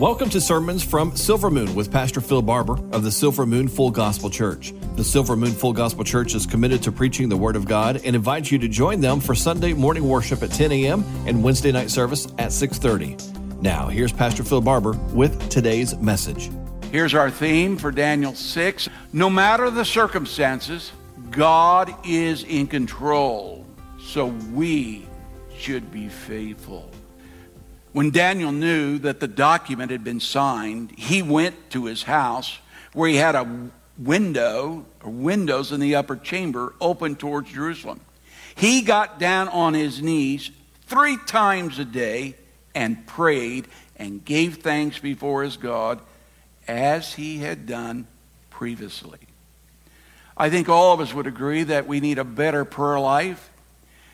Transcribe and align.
Welcome 0.00 0.30
to 0.30 0.40
Sermons 0.40 0.82
from 0.82 1.14
Silver 1.14 1.50
Moon 1.50 1.74
with 1.74 1.92
Pastor 1.92 2.22
Phil 2.22 2.40
Barber 2.40 2.78
of 2.90 3.02
the 3.02 3.12
Silver 3.12 3.44
Moon 3.44 3.68
Full 3.68 3.90
Gospel 3.90 4.30
Church. 4.30 4.72
The 4.96 5.04
Silver 5.04 5.36
Moon 5.36 5.50
Full 5.50 5.74
Gospel 5.74 6.04
Church 6.04 6.34
is 6.34 6.46
committed 6.46 6.82
to 6.84 6.90
preaching 6.90 7.28
the 7.28 7.36
Word 7.36 7.54
of 7.54 7.66
God 7.66 8.00
and 8.02 8.16
invites 8.16 8.50
you 8.50 8.58
to 8.60 8.66
join 8.66 9.02
them 9.02 9.20
for 9.20 9.34
Sunday 9.34 9.74
morning 9.74 10.08
worship 10.08 10.42
at 10.42 10.52
10 10.52 10.72
a.m. 10.72 11.04
and 11.26 11.44
Wednesday 11.44 11.70
night 11.70 11.90
service 11.90 12.24
at 12.38 12.50
6:30. 12.50 13.60
Now, 13.60 13.88
here's 13.88 14.10
Pastor 14.10 14.42
Phil 14.42 14.62
Barber 14.62 14.92
with 15.12 15.50
today's 15.50 15.94
message. 15.98 16.50
Here's 16.90 17.12
our 17.12 17.30
theme 17.30 17.76
for 17.76 17.90
Daniel 17.90 18.34
6. 18.34 18.88
No 19.12 19.28
matter 19.28 19.68
the 19.68 19.84
circumstances, 19.84 20.92
God 21.30 21.94
is 22.06 22.44
in 22.44 22.68
control, 22.68 23.66
so 23.98 24.28
we 24.54 25.06
should 25.54 25.92
be 25.92 26.08
faithful. 26.08 26.90
When 27.92 28.10
Daniel 28.10 28.52
knew 28.52 28.98
that 28.98 29.18
the 29.18 29.26
document 29.26 29.90
had 29.90 30.04
been 30.04 30.20
signed, 30.20 30.92
he 30.96 31.22
went 31.22 31.70
to 31.70 31.86
his 31.86 32.04
house 32.04 32.58
where 32.92 33.08
he 33.08 33.16
had 33.16 33.34
a 33.34 33.70
window 33.98 34.86
or 35.02 35.10
windows 35.10 35.72
in 35.72 35.80
the 35.80 35.96
upper 35.96 36.16
chamber 36.16 36.74
open 36.80 37.16
towards 37.16 37.50
Jerusalem. 37.50 38.00
He 38.54 38.82
got 38.82 39.18
down 39.18 39.48
on 39.48 39.74
his 39.74 40.00
knees 40.00 40.50
three 40.86 41.16
times 41.26 41.78
a 41.78 41.84
day 41.84 42.36
and 42.74 43.06
prayed 43.06 43.66
and 43.96 44.24
gave 44.24 44.58
thanks 44.58 44.98
before 44.98 45.42
his 45.42 45.56
God 45.56 46.00
as 46.68 47.14
he 47.14 47.38
had 47.38 47.66
done 47.66 48.06
previously. 48.50 49.18
I 50.36 50.48
think 50.48 50.68
all 50.68 50.94
of 50.94 51.00
us 51.00 51.12
would 51.12 51.26
agree 51.26 51.64
that 51.64 51.88
we 51.88 52.00
need 52.00 52.18
a 52.18 52.24
better 52.24 52.64
prayer 52.64 53.00
life 53.00 53.50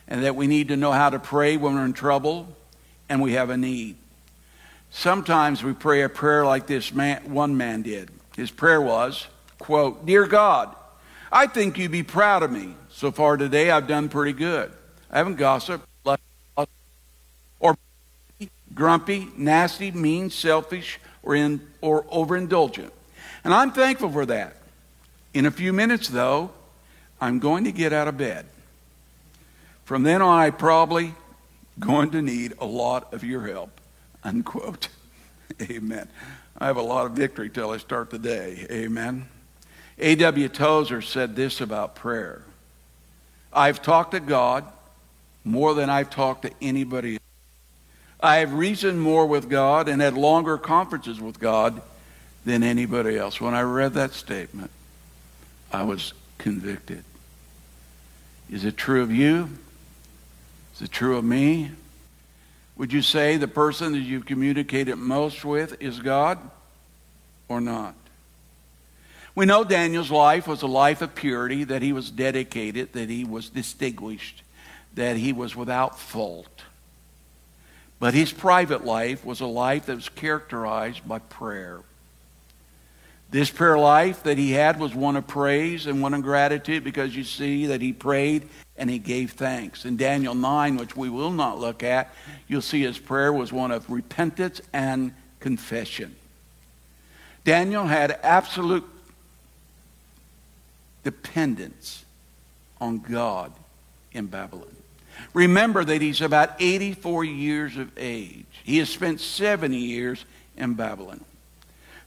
and 0.09 0.25
that 0.25 0.35
we 0.35 0.47
need 0.47 0.69
to 0.69 0.77
know 0.77 0.93
how 0.93 1.11
to 1.11 1.19
pray 1.19 1.57
when 1.57 1.75
we're 1.75 1.85
in 1.85 1.93
trouble 1.93 2.57
and 3.09 3.23
we 3.23 3.33
have 3.33 3.51
a 3.51 3.57
need. 3.57 3.97
Sometimes 4.91 5.63
we 5.63 5.73
pray 5.73 6.03
a 6.03 6.09
prayer 6.09 6.45
like 6.45 6.67
this 6.67 6.93
man, 6.93 7.33
one 7.33 7.57
man 7.57 7.83
did. 7.83 8.11
His 8.37 8.51
prayer 8.51 8.81
was, 8.81 9.27
quote, 9.59 10.07
Dear 10.07 10.27
God, 10.27 10.75
I 11.31 11.47
think 11.47 11.79
you'd 11.79 11.91
be 11.91 12.03
proud 12.03 12.43
of 12.43 12.51
me. 12.51 12.75
So 12.91 13.13
far 13.13 13.37
today, 13.37 13.71
I've 13.71 13.87
done 13.87 14.09
pretty 14.09 14.33
good. 14.33 14.73
I 15.11 15.19
haven't 15.19 15.37
gossiped, 15.37 15.87
or 17.61 17.77
grumpy, 18.75 19.29
nasty, 19.37 19.91
mean, 19.91 20.31
selfish, 20.31 20.99
or, 21.23 21.35
in, 21.35 21.61
or 21.81 22.05
overindulgent. 22.05 22.91
And 23.45 23.53
I'm 23.53 23.73
thankful 23.73 24.11
for 24.11 24.27
that. 24.27 24.57
In 25.35 25.47
a 25.47 25.51
few 25.51 25.73
minutes, 25.73 26.09
though, 26.09 26.51
I'm 27.21 27.39
going 27.39 27.65
to 27.65 27.73
get 27.73 27.93
out 27.93 28.09
of 28.09 28.17
bed. 28.17 28.47
From 29.85 30.03
then 30.03 30.23
on, 30.23 30.41
I 30.41 30.51
probably 30.51 31.15
going 31.79 32.11
to 32.11 32.23
need 32.23 32.55
a 32.59 32.67
lot 32.67 33.13
of 33.13 33.25
your 33.25 33.47
help. 33.47 33.81
Unquote. 34.25 34.89
Amen. 35.63 36.09
I 36.59 36.67
have 36.67 36.77
a 36.77 36.83
lot 36.83 37.07
of 37.07 37.13
victory 37.13 37.51
till 37.51 37.71
I 37.71 37.77
start 37.79 38.11
the 38.11 38.19
day. 38.19 38.67
Amen. 38.71 39.29
A.W. 39.99 40.49
Tozer 40.49 41.01
said 41.03 41.37
this 41.37 41.61
about 41.61 41.95
prayer 41.95 42.43
I've 43.53 43.81
talked 43.81 44.11
to 44.11 44.21
God 44.21 44.65
more 45.45 45.75
than 45.75 45.89
I've 45.89 46.11
talked 46.11 46.43
to 46.43 46.51
anybody 46.61 47.15
else. 47.15 47.23
I 48.21 48.37
have 48.37 48.53
reasoned 48.53 49.01
more 49.01 49.27
with 49.27 49.49
God 49.49 49.89
and 49.89 50.03
had 50.03 50.15
longer 50.15 50.59
conferences 50.59 51.21
with 51.21 51.39
God 51.39 51.81
than 52.45 52.63
anybody 52.63 53.17
else. 53.17 53.41
When 53.41 53.55
I 53.55 53.63
read 53.63 53.95
that 53.95 54.13
statement, 54.13 54.71
I 55.73 55.85
was 55.85 56.13
convicted. 56.39 57.05
Is 58.51 58.65
it 58.65 58.77
true 58.77 59.03
of 59.03 59.11
you? 59.11 59.51
Is 60.77 60.83
it 60.83 60.93
true 60.93 61.17
of 61.17 61.25
me? 61.25 61.71
Would 62.77 62.93
you 62.93 63.01
say 63.01 63.39
the 63.39 63.49
person 63.49 63.93
that 63.93 64.01
you've 64.01 64.27
communicated 64.27 64.97
most 64.97 65.43
with 65.43 65.81
is 65.81 66.01
God 66.01 66.39
or 67.49 67.63
not? 67.63 67.95
We 69.35 69.47
know 69.47 69.65
Daniel's 69.65 70.11
life 70.11 70.47
was 70.47 70.61
a 70.61 70.67
life 70.67 71.01
of 71.01 71.15
purity, 71.15 71.65
that 71.65 71.81
he 71.81 71.95
was 71.95 72.11
dedicated, 72.11 72.93
that 72.93 73.09
he 73.09 73.25
was 73.25 73.49
distinguished, 73.49 74.43
that 74.95 75.17
he 75.17 75.33
was 75.33 75.57
without 75.57 75.99
fault. 75.99 76.63
But 77.99 78.13
his 78.13 78.31
private 78.31 78.85
life 78.85 79.25
was 79.25 79.41
a 79.41 79.47
life 79.47 79.87
that 79.87 79.97
was 79.97 80.11
characterized 80.11 81.09
by 81.09 81.21
prayer. 81.21 81.81
This 83.31 83.51
prayer 83.51 83.79
life 83.79 84.23
that 84.23 84.39
he 84.39 84.53
had 84.53 84.79
was 84.79 84.95
one 84.95 85.17
of 85.17 85.27
praise 85.27 85.87
and 85.87 86.01
one 86.01 86.15
of 86.15 86.23
gratitude 86.23 86.85
because 86.85 87.15
you 87.17 87.25
see 87.25 87.67
that 87.67 87.81
he 87.81 87.93
prayed 87.93 88.49
and 88.77 88.89
he 88.89 88.99
gave 88.99 89.33
thanks. 89.33 89.85
In 89.85 89.97
Daniel 89.97 90.35
9, 90.35 90.77
which 90.77 90.97
we 90.97 91.11
will 91.11 91.33
not 91.33 91.59
look 91.59 91.83
at, 91.83 92.15
you'll 92.47 92.63
see 92.63 92.83
his 92.83 92.99
prayer 92.99 93.33
was 93.33 93.53
one 93.53 93.73
of 93.73 93.91
repentance 93.91 94.61
and 94.73 95.13
confession. 95.41 96.15
Daniel 97.45 97.87
had 97.87 98.19
absolute 98.23 98.85
dependence 101.03 102.05
on 102.81 102.99
God 102.99 103.53
in 104.13 104.27
Babylon. 104.27 104.75
Remember 105.35 105.85
that 105.85 106.03
he's 106.03 106.21
about 106.21 106.51
84 106.61 107.25
years 107.25 107.77
of 107.77 107.91
age. 107.97 108.45
He 108.65 108.79
has 108.79 108.89
spent 108.89 109.21
70 109.21 109.77
years 109.77 110.25
in 110.57 110.75
Babylon. 110.75 111.25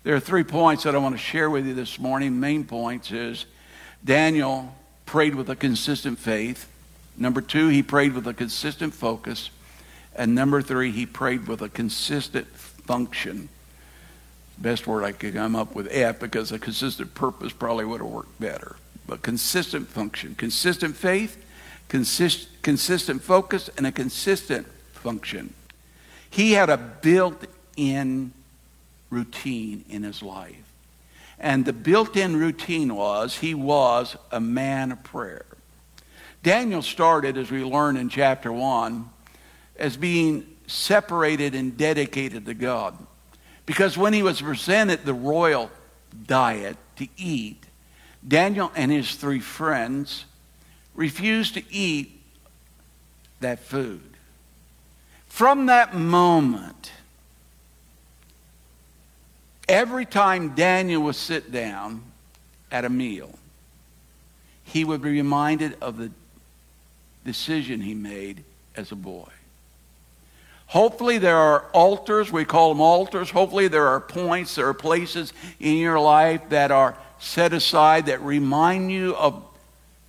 There 0.04 0.16
are 0.16 0.20
three 0.20 0.46
points 0.46 0.84
that 0.84 0.96
I 0.96 0.98
want 0.98 1.16
to 1.16 1.22
share 1.22 1.50
with 1.50 1.68
you 1.68 1.74
this 1.74 2.00
morning. 2.00 2.40
Main 2.40 2.64
points 2.64 3.12
is 3.12 3.46
Daniel 4.04 4.74
prayed 5.06 5.36
with 5.36 5.50
a 5.50 5.58
consistent 5.58 6.20
faith. 6.20 6.70
Number 7.18 7.42
two, 7.42 7.68
he 7.68 7.84
prayed 7.84 8.14
with 8.14 8.26
a 8.26 8.34
consistent 8.34 8.94
focus. 8.94 9.50
And 10.16 10.34
number 10.34 10.62
three, 10.62 10.92
he 10.92 11.06
prayed 11.06 11.50
with 11.50 11.62
a 11.62 11.68
consistent 11.68 12.48
function. 12.48 13.50
Best 14.58 14.88
word 14.88 15.04
I 15.04 15.12
could 15.12 15.34
come 15.34 15.54
up 15.54 15.76
with 15.76 15.90
F 15.92 16.20
because 16.20 16.54
a 16.54 16.60
consistent 16.60 17.14
purpose 17.14 17.52
probably 17.52 17.84
would 17.84 18.00
have 18.00 18.10
worked 18.10 18.40
better. 18.40 18.78
But 19.06 19.22
consistent 19.22 19.90
function, 19.90 20.34
consistent 20.36 20.96
faith, 20.96 21.44
consist, 21.90 22.48
consistent 22.62 23.22
focus, 23.22 23.70
and 23.76 23.86
a 23.86 23.92
consistent 23.92 24.66
function. 24.94 25.54
He 26.30 26.54
had 26.54 26.70
a 26.70 26.78
built 26.78 27.44
in 27.76 28.32
routine 29.10 29.86
in 29.90 30.04
his 30.04 30.22
life. 30.22 30.56
And 31.40 31.66
the 31.66 31.74
built 31.74 32.18
in 32.18 32.36
routine 32.36 32.96
was 32.96 33.38
he 33.38 33.54
was 33.54 34.18
a 34.32 34.40
man 34.40 34.92
of 34.92 35.04
prayer. 35.04 35.46
Daniel 36.44 36.82
started, 36.82 37.38
as 37.38 37.52
we 37.52 37.64
learn 37.64 37.98
in 37.98 38.10
chapter 38.10 38.52
1, 38.52 39.10
as 39.78 39.98
being 39.98 40.46
separated 40.68 41.56
and 41.56 41.78
dedicated 41.78 42.46
to 42.46 42.54
God. 42.54 42.98
Because 43.66 43.98
when 43.98 44.14
he 44.14 44.24
was 44.24 44.42
presented 44.42 45.06
the 45.06 45.14
royal 45.14 45.70
diet 46.28 46.78
to 46.98 47.08
eat, 47.18 47.64
Daniel 48.26 48.72
and 48.76 48.92
his 48.92 49.16
three 49.16 49.40
friends 49.40 50.26
refused 50.96 51.54
to 51.54 51.64
eat 51.72 52.22
that 53.40 53.60
food. 53.60 54.02
From 55.28 55.68
that 55.68 55.96
moment, 55.96 56.92
Every 59.70 60.08
time 60.08 60.56
Daniel 60.56 61.04
would 61.04 61.16
sit 61.16 61.52
down 61.52 62.02
at 62.72 62.86
a 62.86 62.90
meal, 62.90 63.38
he 64.64 64.84
would 64.84 65.04
be 65.04 65.12
reminded 65.12 65.78
of 65.80 65.98
the 65.98 66.10
decision 67.24 67.80
he 67.80 67.94
made 67.94 68.44
as 68.76 68.92
a 68.92 68.96
boy. 68.96 69.30
Hopefully, 70.66 71.20
there 71.20 71.38
are 71.38 71.66
altars, 71.72 72.32
we 72.32 72.46
call 72.46 72.70
them 72.70 72.82
altars. 72.82 73.30
Hopefully, 73.30 73.68
there 73.68 73.88
are 73.88 74.00
points, 74.00 74.56
there 74.56 74.68
are 74.68 74.74
places 74.74 75.34
in 75.60 75.78
your 75.78 76.00
life 76.00 76.50
that 76.50 76.72
are 76.72 76.98
set 77.20 77.54
aside 77.54 78.08
that 78.08 78.22
remind 78.22 78.92
you 78.92 79.16
of 79.18 79.44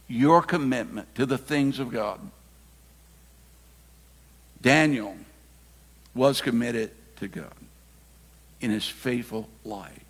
your 0.08 0.40
commitment 0.40 1.14
to 1.16 1.26
the 1.26 1.38
things 1.38 1.78
of 1.78 1.90
God. 1.90 2.18
Daniel 4.62 5.16
was 6.14 6.40
committed 6.40 6.92
to 7.16 7.28
God 7.28 7.59
in 8.60 8.70
his 8.70 8.86
faithful 8.86 9.48
life. 9.64 10.04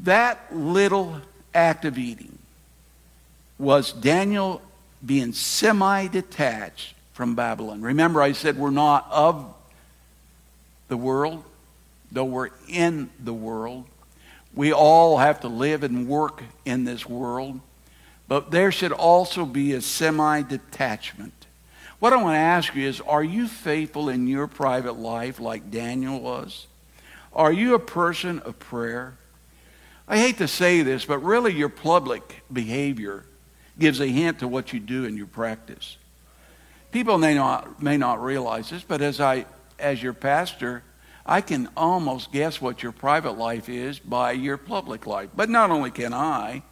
That 0.00 0.54
little 0.54 1.20
act 1.54 1.84
of 1.84 1.98
eating 1.98 2.38
was 3.58 3.92
Daniel 3.92 4.62
being 5.04 5.32
semi 5.32 6.08
detached 6.08 6.94
from 7.12 7.34
Babylon. 7.34 7.82
Remember, 7.82 8.22
I 8.22 8.32
said 8.32 8.56
we're 8.56 8.70
not 8.70 9.06
of 9.10 9.54
the 10.88 10.96
world, 10.96 11.44
though 12.10 12.24
we're 12.24 12.50
in 12.68 13.10
the 13.22 13.32
world. 13.32 13.84
We 14.54 14.72
all 14.72 15.18
have 15.18 15.40
to 15.40 15.48
live 15.48 15.82
and 15.82 16.08
work 16.08 16.42
in 16.64 16.84
this 16.84 17.08
world, 17.08 17.60
but 18.28 18.50
there 18.50 18.72
should 18.72 18.92
also 18.92 19.44
be 19.44 19.72
a 19.72 19.80
semi 19.80 20.42
detachment 20.42 21.41
what 22.02 22.12
I 22.12 22.16
want 22.16 22.34
to 22.34 22.40
ask 22.40 22.74
you 22.74 22.88
is 22.88 23.00
are 23.02 23.22
you 23.22 23.46
faithful 23.46 24.08
in 24.08 24.26
your 24.26 24.48
private 24.48 24.98
life 24.98 25.38
like 25.38 25.70
Daniel 25.70 26.18
was? 26.20 26.66
Are 27.32 27.52
you 27.52 27.74
a 27.74 27.78
person 27.78 28.40
of 28.40 28.58
prayer? 28.58 29.14
I 30.08 30.18
hate 30.18 30.38
to 30.38 30.48
say 30.48 30.82
this, 30.82 31.04
but 31.04 31.18
really 31.18 31.54
your 31.54 31.68
public 31.68 32.42
behavior 32.52 33.24
gives 33.78 34.00
a 34.00 34.08
hint 34.08 34.40
to 34.40 34.48
what 34.48 34.72
you 34.72 34.80
do 34.80 35.04
in 35.04 35.16
your 35.16 35.28
practice. 35.28 35.96
People 36.90 37.18
may 37.18 37.36
not, 37.36 37.80
may 37.80 37.98
not 37.98 38.20
realize 38.20 38.70
this, 38.70 38.82
but 38.82 39.00
as, 39.00 39.20
I, 39.20 39.46
as 39.78 40.02
your 40.02 40.12
pastor, 40.12 40.82
I 41.24 41.40
can 41.40 41.68
almost 41.76 42.32
guess 42.32 42.60
what 42.60 42.82
your 42.82 42.90
private 42.90 43.38
life 43.38 43.68
is 43.68 44.00
by 44.00 44.32
your 44.32 44.56
public 44.56 45.06
life. 45.06 45.28
But 45.36 45.50
not 45.50 45.70
only 45.70 45.92
can 45.92 46.12
I, 46.12 46.64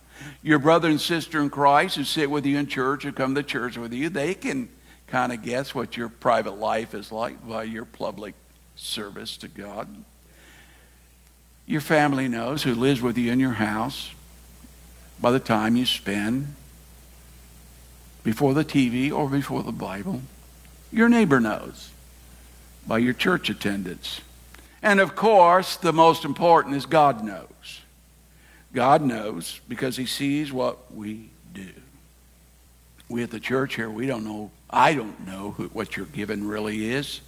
your 0.42 0.58
brother 0.58 0.88
and 0.88 1.00
sister 1.00 1.40
in 1.40 1.50
Christ 1.50 1.94
who 1.94 2.02
sit 2.02 2.28
with 2.28 2.44
you 2.46 2.58
in 2.58 2.66
church, 2.66 3.04
who 3.04 3.12
come 3.12 3.36
to 3.36 3.44
church 3.44 3.78
with 3.78 3.92
you, 3.92 4.08
they 4.08 4.34
can 4.34 4.68
kind 5.10 5.32
of 5.32 5.42
guess 5.42 5.74
what 5.74 5.96
your 5.96 6.08
private 6.08 6.58
life 6.58 6.94
is 6.94 7.10
like 7.10 7.46
by 7.46 7.64
your 7.64 7.84
public 7.84 8.34
service 8.76 9.36
to 9.38 9.48
God. 9.48 9.88
Your 11.66 11.80
family 11.80 12.28
knows 12.28 12.62
who 12.62 12.74
lives 12.74 13.00
with 13.00 13.18
you 13.18 13.30
in 13.30 13.40
your 13.40 13.52
house 13.52 14.10
by 15.20 15.30
the 15.30 15.40
time 15.40 15.76
you 15.76 15.86
spend 15.86 16.54
before 18.22 18.54
the 18.54 18.64
TV 18.64 19.12
or 19.12 19.28
before 19.28 19.62
the 19.62 19.72
Bible. 19.72 20.22
Your 20.92 21.08
neighbor 21.08 21.40
knows 21.40 21.90
by 22.86 22.98
your 22.98 23.12
church 23.12 23.50
attendance. 23.50 24.20
And 24.82 25.00
of 25.00 25.14
course, 25.14 25.76
the 25.76 25.92
most 25.92 26.24
important 26.24 26.74
is 26.74 26.86
God 26.86 27.22
knows. 27.22 27.80
God 28.72 29.02
knows 29.02 29.60
because 29.68 29.96
he 29.96 30.06
sees 30.06 30.52
what 30.52 30.92
we 30.94 31.30
do. 31.52 31.68
We 33.08 33.22
at 33.22 33.30
the 33.30 33.40
church 33.40 33.74
here, 33.74 33.90
we 33.90 34.06
don't 34.06 34.24
know, 34.24 34.50
I 34.70 34.94
don't 34.94 35.26
know 35.26 35.52
who, 35.52 35.64
what 35.68 35.96
your 35.96 36.06
giving 36.06 36.46
really 36.46 36.90
is. 36.92 37.20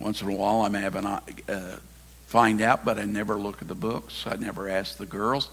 Once 0.00 0.22
in 0.22 0.28
a 0.28 0.34
while, 0.34 0.62
I'm 0.62 0.74
having 0.74 1.06
uh, 1.06 1.78
find 2.26 2.62
out, 2.62 2.84
but 2.84 2.98
I 2.98 3.04
never 3.04 3.36
look 3.36 3.60
at 3.62 3.68
the 3.68 3.74
books. 3.74 4.24
I 4.26 4.36
never 4.36 4.68
ask 4.68 4.96
the 4.96 5.06
girls. 5.06 5.50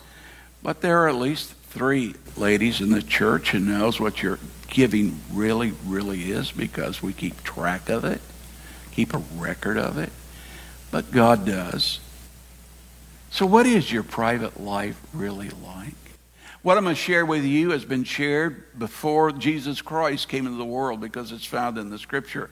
But 0.64 0.82
there 0.82 1.04
are 1.04 1.10
at 1.10 1.16
least 1.16 1.54
three 1.54 2.16
ladies 2.36 2.82
in 2.82 2.90
the 2.90 3.02
church 3.02 3.52
who 3.52 3.60
knows 3.60 4.00
what 4.00 4.24
your 4.24 4.40
giving 4.70 5.20
really, 5.32 5.74
really 5.86 6.32
is 6.32 6.52
because 6.52 7.04
we 7.04 7.14
keep 7.14 7.44
track 7.44 7.90
of 7.90 8.06
it, 8.06 8.22
keep 8.92 9.14
a 9.14 9.22
record 9.36 9.78
of 9.78 9.98
it. 9.98 10.12
But 10.92 11.12
God 11.12 11.46
does. 11.46 12.00
So, 13.32 13.46
what 13.46 13.66
is 13.66 13.92
your 13.92 14.04
private 14.04 14.60
life 14.60 15.00
really 15.14 15.50
like? 15.50 15.94
What 16.62 16.78
I'm 16.78 16.84
going 16.84 16.96
to 16.96 17.02
share 17.02 17.26
with 17.26 17.46
you 17.46 17.72
has 17.72 17.86
been 17.86 18.04
shared 18.04 18.78
before 18.78 19.32
Jesus 19.32 19.82
Christ 19.82 20.28
came 20.28 20.46
into 20.46 20.58
the 20.58 20.66
world 20.66 21.00
because 21.00 21.32
it's 21.32 21.46
found 21.46 21.78
in 21.78 21.90
the 21.90 21.98
scripture. 21.98 22.50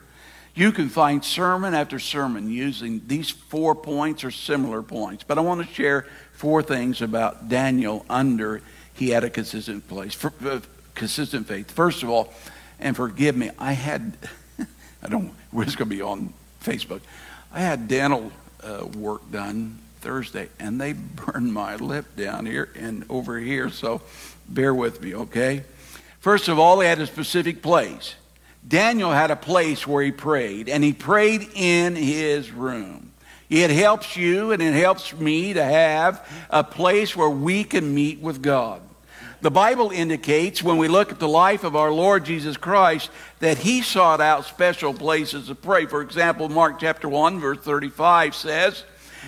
You 0.54 0.72
can 0.72 0.88
find 0.88 1.22
sermon 1.22 1.74
after 1.74 1.98
sermon 1.98 2.50
using 2.50 3.02
these 3.06 3.28
four 3.28 3.74
points 3.74 4.24
or 4.24 4.30
similar 4.30 4.82
points. 4.82 5.24
But 5.24 5.36
I 5.36 5.42
want 5.42 5.66
to 5.66 5.74
share 5.74 6.06
four 6.32 6.62
things 6.62 7.02
about 7.02 7.50
Daniel 7.50 8.06
under 8.08 8.62
he 8.94 9.10
had 9.10 9.24
a 9.24 9.30
consistent 9.30 9.86
place, 9.86 10.14
for, 10.14 10.32
uh, 10.44 10.60
consistent 10.94 11.46
faith. 11.46 11.70
First 11.70 12.02
of 12.02 12.08
all, 12.08 12.32
and 12.80 12.96
forgive 12.96 13.36
me, 13.36 13.50
I 13.58 13.74
had, 13.74 14.16
I 15.02 15.08
don't, 15.08 15.34
it's 15.52 15.76
going 15.76 15.90
to 15.90 15.96
be 15.96 16.02
on 16.02 16.32
Facebook. 16.64 17.02
I 17.52 17.60
had 17.60 17.88
dental 17.88 18.32
uh, 18.64 18.86
work 18.96 19.30
done 19.30 19.78
Thursday, 20.00 20.48
and 20.58 20.80
they 20.80 20.92
burned 20.92 21.52
my 21.52 21.76
lip 21.76 22.16
down 22.16 22.46
here 22.46 22.70
and 22.74 23.04
over 23.08 23.38
here, 23.38 23.70
so 23.70 24.00
bear 24.48 24.74
with 24.74 25.00
me, 25.02 25.14
okay? 25.14 25.64
First 26.20 26.48
of 26.48 26.58
all, 26.58 26.78
they 26.78 26.88
had 26.88 27.00
a 27.00 27.06
specific 27.06 27.62
place. 27.62 28.14
Daniel 28.66 29.12
had 29.12 29.30
a 29.30 29.36
place 29.36 29.86
where 29.86 30.02
he 30.02 30.12
prayed, 30.12 30.68
and 30.68 30.82
he 30.82 30.92
prayed 30.92 31.48
in 31.54 31.96
his 31.96 32.50
room. 32.50 33.12
It 33.50 33.70
helps 33.70 34.16
you 34.16 34.52
and 34.52 34.60
it 34.60 34.74
helps 34.74 35.14
me 35.14 35.54
to 35.54 35.64
have 35.64 36.26
a 36.50 36.62
place 36.62 37.16
where 37.16 37.30
we 37.30 37.64
can 37.64 37.94
meet 37.94 38.20
with 38.20 38.42
God. 38.42 38.82
The 39.40 39.50
Bible 39.50 39.90
indicates 39.90 40.62
when 40.62 40.78
we 40.78 40.88
look 40.88 41.12
at 41.12 41.20
the 41.20 41.28
life 41.28 41.62
of 41.64 41.76
our 41.76 41.92
Lord 41.92 42.24
Jesus 42.24 42.56
Christ 42.56 43.08
that 43.38 43.56
he 43.56 43.82
sought 43.82 44.20
out 44.20 44.44
special 44.46 44.92
places 44.92 45.46
to 45.46 45.54
pray. 45.54 45.86
For 45.86 46.02
example, 46.02 46.48
Mark 46.48 46.80
chapter 46.80 47.08
1 47.08 47.38
verse 47.40 47.58
35 47.58 48.34
says, 48.34 48.84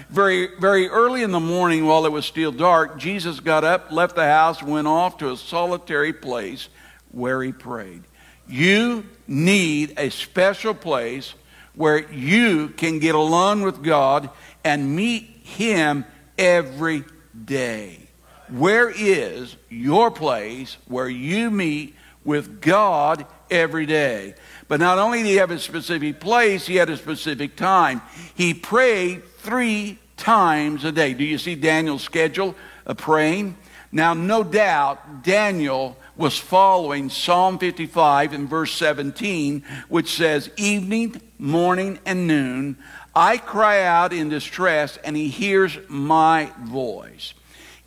very, 0.08 0.48
very 0.58 0.88
early 0.88 1.22
in 1.22 1.30
the 1.30 1.40
morning, 1.40 1.86
while 1.86 2.06
it 2.06 2.12
was 2.12 2.26
still 2.26 2.52
dark, 2.52 2.98
Jesus 2.98 3.40
got 3.40 3.64
up, 3.64 3.92
left 3.92 4.16
the 4.16 4.24
house, 4.24 4.62
went 4.62 4.86
off 4.86 5.18
to 5.18 5.32
a 5.32 5.36
solitary 5.36 6.12
place 6.12 6.68
where 7.10 7.42
he 7.42 7.52
prayed. 7.52 8.04
You 8.48 9.04
need 9.28 9.94
a 9.96 10.10
special 10.10 10.74
place 10.74 11.34
where 11.74 12.10
you 12.12 12.68
can 12.68 12.98
get 12.98 13.14
alone 13.14 13.62
with 13.62 13.82
God 13.82 14.28
and 14.64 14.94
meet 14.94 15.22
Him 15.42 16.04
every 16.36 17.04
day. 17.44 18.08
Where 18.48 18.90
is 18.90 19.56
your 19.68 20.10
place 20.10 20.76
where 20.86 21.08
you 21.08 21.50
meet 21.50 21.94
with 22.24 22.60
God 22.60 23.24
every 23.50 23.86
day? 23.86 24.34
But 24.68 24.80
not 24.80 24.98
only 24.98 25.18
did 25.18 25.28
he 25.28 25.36
have 25.36 25.50
a 25.50 25.58
specific 25.58 26.20
place, 26.20 26.66
he 26.66 26.76
had 26.76 26.90
a 26.90 26.96
specific 26.96 27.56
time. 27.56 28.02
He 28.34 28.54
prayed 28.54 29.24
three 29.38 29.98
times 30.16 30.84
a 30.84 30.92
day. 30.92 31.14
Do 31.14 31.24
you 31.24 31.38
see 31.38 31.54
Daniel's 31.54 32.02
schedule 32.02 32.54
of 32.86 32.98
praying? 32.98 33.56
Now, 33.92 34.14
no 34.14 34.44
doubt, 34.44 35.24
Daniel 35.24 35.96
was 36.16 36.38
following 36.38 37.08
Psalm 37.10 37.58
55 37.58 38.32
in 38.32 38.46
verse 38.46 38.72
17, 38.72 39.64
which 39.88 40.14
says, 40.14 40.50
Evening, 40.56 41.20
morning, 41.38 41.98
and 42.06 42.28
noon, 42.28 42.76
I 43.14 43.38
cry 43.38 43.82
out 43.82 44.12
in 44.12 44.28
distress, 44.28 44.96
and 44.98 45.16
he 45.16 45.28
hears 45.28 45.76
my 45.88 46.52
voice. 46.62 47.34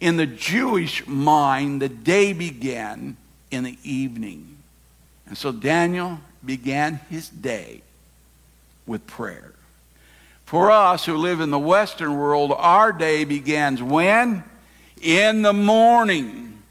In 0.02 0.18
the 0.18 0.26
Jewish 0.26 1.08
mind, 1.08 1.82
the 1.82 1.88
day 1.88 2.34
began 2.34 3.16
in 3.52 3.64
the 3.64 3.78
evening. 3.84 4.53
And 5.34 5.38
so 5.40 5.52
Daniel 5.52 6.20
began 6.46 7.00
his 7.10 7.28
day 7.28 7.82
with 8.86 9.08
prayer. 9.08 9.52
For 10.46 10.70
us 10.70 11.06
who 11.06 11.18
live 11.18 11.40
in 11.40 11.50
the 11.50 11.58
Western 11.58 12.16
world, 12.20 12.54
our 12.56 12.92
day 12.92 13.24
begins 13.24 13.82
when? 13.82 14.44
In 15.02 15.42
the 15.42 15.52
morning. 15.52 16.62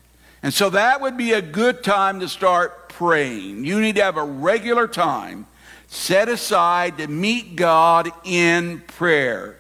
And 0.45 0.55
so 0.55 0.71
that 0.71 1.01
would 1.01 1.17
be 1.17 1.33
a 1.33 1.43
good 1.43 1.83
time 1.83 2.21
to 2.21 2.29
start 2.29 2.89
praying. 2.89 3.65
You 3.65 3.81
need 3.81 3.97
to 3.97 4.05
have 4.05 4.17
a 4.17 4.23
regular 4.23 4.87
time 4.87 5.49
set 5.89 6.29
aside 6.29 6.99
to 6.99 7.09
meet 7.09 7.57
God 7.57 8.13
in 8.23 8.79
prayer. 8.87 9.57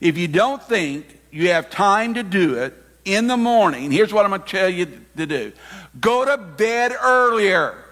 If 0.00 0.16
you 0.16 0.28
don't 0.28 0.62
think 0.62 1.04
you 1.30 1.50
have 1.50 1.68
time 1.68 2.14
to 2.14 2.22
do 2.22 2.54
it 2.54 2.72
in 3.04 3.26
the 3.26 3.36
morning, 3.36 3.90
here's 3.90 4.14
what 4.14 4.24
I'm 4.24 4.30
going 4.30 4.40
to 4.40 4.48
tell 4.48 4.70
you 4.70 4.86
to 5.18 5.26
do 5.26 5.52
go 6.00 6.24
to 6.24 6.38
bed 6.38 6.92
earlier. 6.98 7.82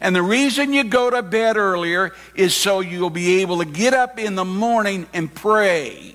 And 0.00 0.16
the 0.16 0.22
reason 0.22 0.72
you 0.72 0.84
go 0.84 1.10
to 1.10 1.22
bed 1.22 1.56
earlier 1.56 2.12
is 2.34 2.54
so 2.54 2.80
you'll 2.80 3.10
be 3.10 3.42
able 3.42 3.58
to 3.58 3.66
get 3.66 3.92
up 3.92 4.18
in 4.18 4.34
the 4.34 4.44
morning 4.44 5.06
and 5.12 5.32
pray. 5.32 6.14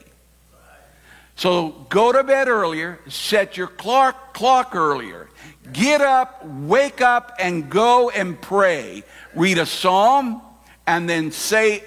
So 1.36 1.86
go 1.90 2.12
to 2.12 2.24
bed 2.24 2.48
earlier, 2.48 3.00
set 3.07 3.57
your 3.57 3.68
clock, 3.68 4.33
clock 4.33 4.76
earlier. 4.76 5.30
Get 5.71 6.02
up, 6.02 6.45
wake 6.45 7.02
up, 7.02 7.36
and 7.40 7.69
go 7.69 8.09
and 8.09 8.40
pray. 8.40 9.04
Read 9.33 9.57
a 9.57 9.66
psalm, 9.66 10.42
and 10.88 11.09
then 11.09 11.31
say, 11.31 11.83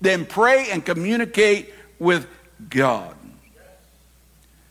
then 0.00 0.26
pray 0.26 0.70
and 0.70 0.84
communicate 0.84 1.72
with 1.98 2.26
God. 2.68 3.16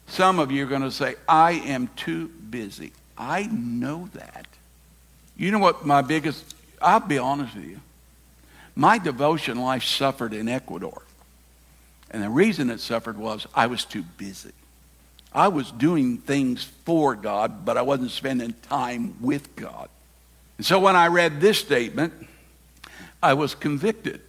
Some 0.08 0.40
of 0.40 0.52
you 0.52 0.64
are 0.64 0.68
going 0.68 0.82
to 0.82 0.92
say, 0.92 1.16
I 1.28 1.52
am 1.52 1.90
too 1.96 2.28
busy. 2.28 2.92
I 3.18 3.44
know 3.44 4.10
that. 4.14 4.48
You 5.38 5.52
know 5.52 5.60
what 5.60 5.86
my 5.86 6.02
biggest 6.02 6.56
I'll 6.82 7.00
be 7.00 7.18
honest 7.18 7.56
with 7.56 7.66
you. 7.66 7.80
My 8.76 8.98
devotion 8.98 9.60
life 9.60 9.84
suffered 9.84 10.34
in 10.34 10.48
Ecuador. 10.48 11.02
And 12.12 12.24
the 12.24 12.30
reason 12.30 12.70
it 12.70 12.80
suffered 12.80 13.18
was 13.18 13.46
I 13.54 13.68
was 13.68 13.86
too 13.86 14.04
busy. 14.18 14.54
I 15.34 15.50
was 15.50 15.72
doing 15.72 16.18
things 16.18 16.64
for 16.86 17.16
God, 17.16 17.66
but 17.66 17.78
I 17.78 17.82
wasn't 17.84 18.12
spending 18.12 18.56
time 18.64 19.16
with 19.22 19.56
God. 19.56 19.90
And 20.58 20.66
so 20.66 20.80
when 20.80 20.96
I 20.96 21.08
read 21.08 21.40
this 21.40 21.60
statement, 21.60 22.14
I 23.22 23.34
was 23.34 23.54
convicted. 23.54 24.22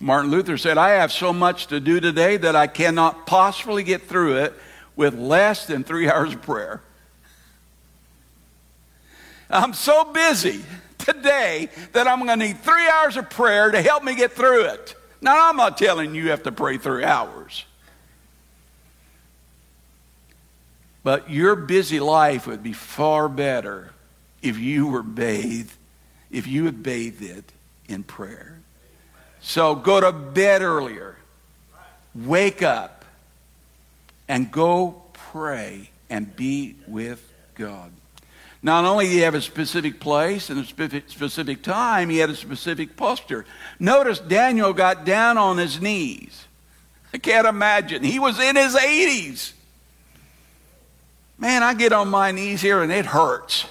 Martin 0.00 0.30
Luther 0.30 0.56
said, 0.56 0.78
I 0.78 0.90
have 0.92 1.12
so 1.12 1.32
much 1.32 1.68
to 1.68 1.78
do 1.78 2.00
today 2.00 2.38
that 2.38 2.56
I 2.56 2.66
cannot 2.66 3.26
possibly 3.26 3.82
get 3.82 4.02
through 4.02 4.38
it 4.38 4.54
with 4.96 5.14
less 5.14 5.66
than 5.66 5.84
three 5.84 6.08
hours 6.10 6.32
of 6.32 6.42
prayer. 6.42 6.82
I'm 9.50 9.74
so 9.74 10.04
busy 10.04 10.62
today 11.04 11.68
that 11.92 12.06
I'm 12.06 12.24
going 12.24 12.38
to 12.38 12.46
need 12.46 12.58
three 12.58 12.88
hours 12.88 13.16
of 13.16 13.30
prayer 13.30 13.70
to 13.70 13.82
help 13.82 14.04
me 14.04 14.14
get 14.14 14.32
through 14.32 14.64
it. 14.66 14.94
Now, 15.20 15.48
I'm 15.48 15.56
not 15.56 15.76
telling 15.76 16.14
you 16.14 16.24
you 16.24 16.30
have 16.30 16.44
to 16.44 16.52
pray 16.52 16.78
three 16.78 17.04
hours. 17.04 17.64
But 21.02 21.30
your 21.30 21.56
busy 21.56 22.00
life 22.00 22.46
would 22.46 22.62
be 22.62 22.72
far 22.72 23.28
better 23.28 23.92
if 24.42 24.58
you 24.58 24.86
were 24.86 25.02
bathed, 25.02 25.72
if 26.30 26.46
you 26.46 26.66
had 26.66 26.82
bathed 26.82 27.22
it 27.22 27.52
in 27.88 28.02
prayer. 28.02 28.58
So 29.40 29.74
go 29.74 30.00
to 30.00 30.12
bed 30.12 30.62
earlier, 30.62 31.16
wake 32.14 32.62
up, 32.62 33.04
and 34.28 34.50
go 34.50 35.02
pray 35.12 35.90
and 36.08 36.34
be 36.36 36.76
with 36.86 37.26
God. 37.54 37.90
Not 38.62 38.84
only 38.84 39.06
did 39.06 39.12
he 39.12 39.18
have 39.20 39.34
a 39.34 39.40
specific 39.40 40.00
place 40.00 40.50
and 40.50 40.60
a 40.60 40.64
specific, 40.64 41.62
time, 41.62 42.10
he 42.10 42.18
had 42.18 42.28
a 42.28 42.36
specific 42.36 42.94
posture. 42.94 43.46
Notice 43.78 44.18
Daniel 44.18 44.74
got 44.74 45.04
down 45.04 45.38
on 45.38 45.56
his 45.56 45.80
knees. 45.80 46.46
I 47.14 47.18
can't 47.18 47.46
imagine. 47.46 48.04
He 48.04 48.18
was 48.18 48.38
in 48.38 48.56
his 48.56 48.74
80s. 48.76 49.52
Man, 51.38 51.62
I 51.62 51.72
get 51.72 51.92
on 51.92 52.08
my 52.08 52.32
knees 52.32 52.60
here 52.60 52.82
and 52.82 52.92
it 52.92 53.06
hurts. 53.06 53.64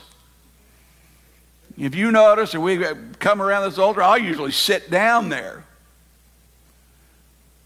If 1.77 1.93
you 1.93 2.11
notice, 2.11 2.55
or 2.55 2.59
we 2.59 2.83
come 3.19 3.41
around 3.41 3.69
this 3.69 3.77
altar, 3.77 4.01
I'll 4.01 4.17
usually 4.17 4.51
sit 4.51 4.89
down 4.89 5.29
there. 5.29 5.65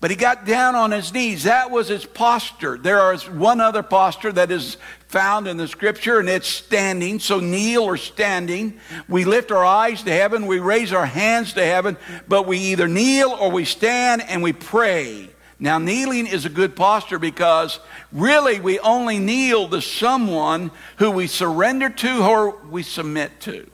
But 0.03 0.11
he 0.11 0.17
got 0.17 0.43
down 0.43 0.75
on 0.75 0.91
his 0.91 1.13
knees. 1.13 1.43
That 1.43 1.71
was 1.71 1.87
his 1.87 2.05
posture. 2.05 2.77
There 2.77 3.13
is 3.13 3.29
one 3.29 3.61
other 3.61 3.81
posture 3.81 4.33
that 4.33 4.51
is 4.51 4.75
found 5.07 5.47
in 5.47 5.55
the 5.55 5.65
scripture, 5.65 6.19
and 6.19 6.27
it's 6.27 6.49
standing. 6.49 7.21
So 7.21 7.39
kneel 7.39 7.83
or 7.83 7.95
standing. 7.95 8.81
We 9.07 9.23
lift 9.23 9.49
our 9.49 9.63
eyes 9.63 10.03
to 10.03 10.11
heaven, 10.11 10.45
we 10.45 10.59
raise 10.59 10.91
our 10.91 11.05
hands 11.05 11.53
to 11.53 11.65
heaven, 11.65 11.95
but 12.27 12.45
we 12.45 12.57
either 12.57 12.85
kneel 12.85 13.29
or 13.29 13.49
we 13.49 13.63
stand 13.63 14.21
and 14.23 14.43
we 14.43 14.51
pray. 14.51 15.29
Now, 15.57 15.77
kneeling 15.77 16.27
is 16.27 16.43
a 16.43 16.49
good 16.49 16.75
posture 16.75 17.17
because 17.17 17.79
really 18.11 18.59
we 18.59 18.79
only 18.79 19.19
kneel 19.19 19.69
to 19.69 19.81
someone 19.81 20.71
who 20.97 21.11
we 21.11 21.27
surrender 21.27 21.89
to 21.89 22.23
or 22.23 22.57
we 22.65 22.83
submit 22.83 23.39
to. 23.39 23.71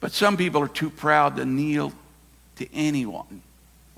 But 0.00 0.12
some 0.12 0.36
people 0.36 0.60
are 0.60 0.68
too 0.68 0.90
proud 0.90 1.36
to 1.36 1.46
kneel 1.46 1.94
to 2.56 2.68
anyone. 2.74 3.40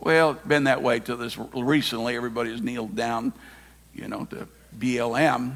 Well, 0.04 0.32
it's 0.32 0.46
been 0.46 0.64
that 0.64 0.82
way 0.82 1.00
till 1.00 1.16
this 1.16 1.38
recently. 1.38 2.14
Everybody 2.14 2.50
has 2.50 2.60
kneeled 2.60 2.94
down, 2.94 3.32
you 3.94 4.06
know, 4.06 4.26
to 4.26 4.46
BLM. 4.78 5.54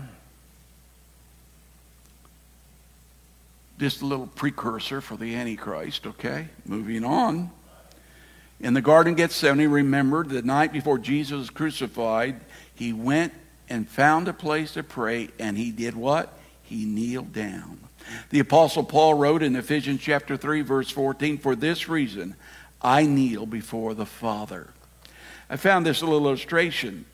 Just 3.79 4.01
a 4.01 4.07
little 4.07 4.27
precursor 4.27 5.03
for 5.03 5.19
the 5.19 5.37
Antichrist, 5.37 6.07
okay? 6.07 6.49
Moving 6.65 7.05
on. 7.05 7.51
In 8.59 8.73
the 8.73 8.81
Garden 8.81 9.13
of 9.13 9.19
Gethsemane, 9.19 9.69
remembered 9.69 10.31
the 10.31 10.41
night 10.41 10.73
before 10.73 10.97
Jesus 10.97 11.39
was 11.39 11.51
crucified, 11.51 12.41
he 12.75 12.95
went 12.95 13.35
and 13.69 13.87
found 13.87 14.29
a 14.29 14.33
place 14.33 14.73
to 14.73 14.83
pray, 14.83 15.29
and 15.39 15.59
he 15.59 15.71
did 15.71 15.95
what? 15.95 16.33
He 16.63 16.87
kneeled 16.87 17.35
down. 17.35 17.81
The 18.31 18.39
Apostle 18.39 18.85
Paul 18.85 19.13
wrote 19.13 19.43
in 19.43 19.55
Ephesians 19.57 20.01
chapter 20.01 20.39
3, 20.39 20.63
verse 20.63 20.89
14, 20.89 21.37
For 21.37 21.55
this 21.55 21.87
reason 21.87 22.35
I 22.81 23.07
kneel 23.07 23.47
before 23.47 23.95
the 23.95 24.07
Father. 24.07 24.69
I 25.51 25.57
found 25.57 25.87
this 25.87 26.03
little 26.03 26.19
illustration. 26.19 27.05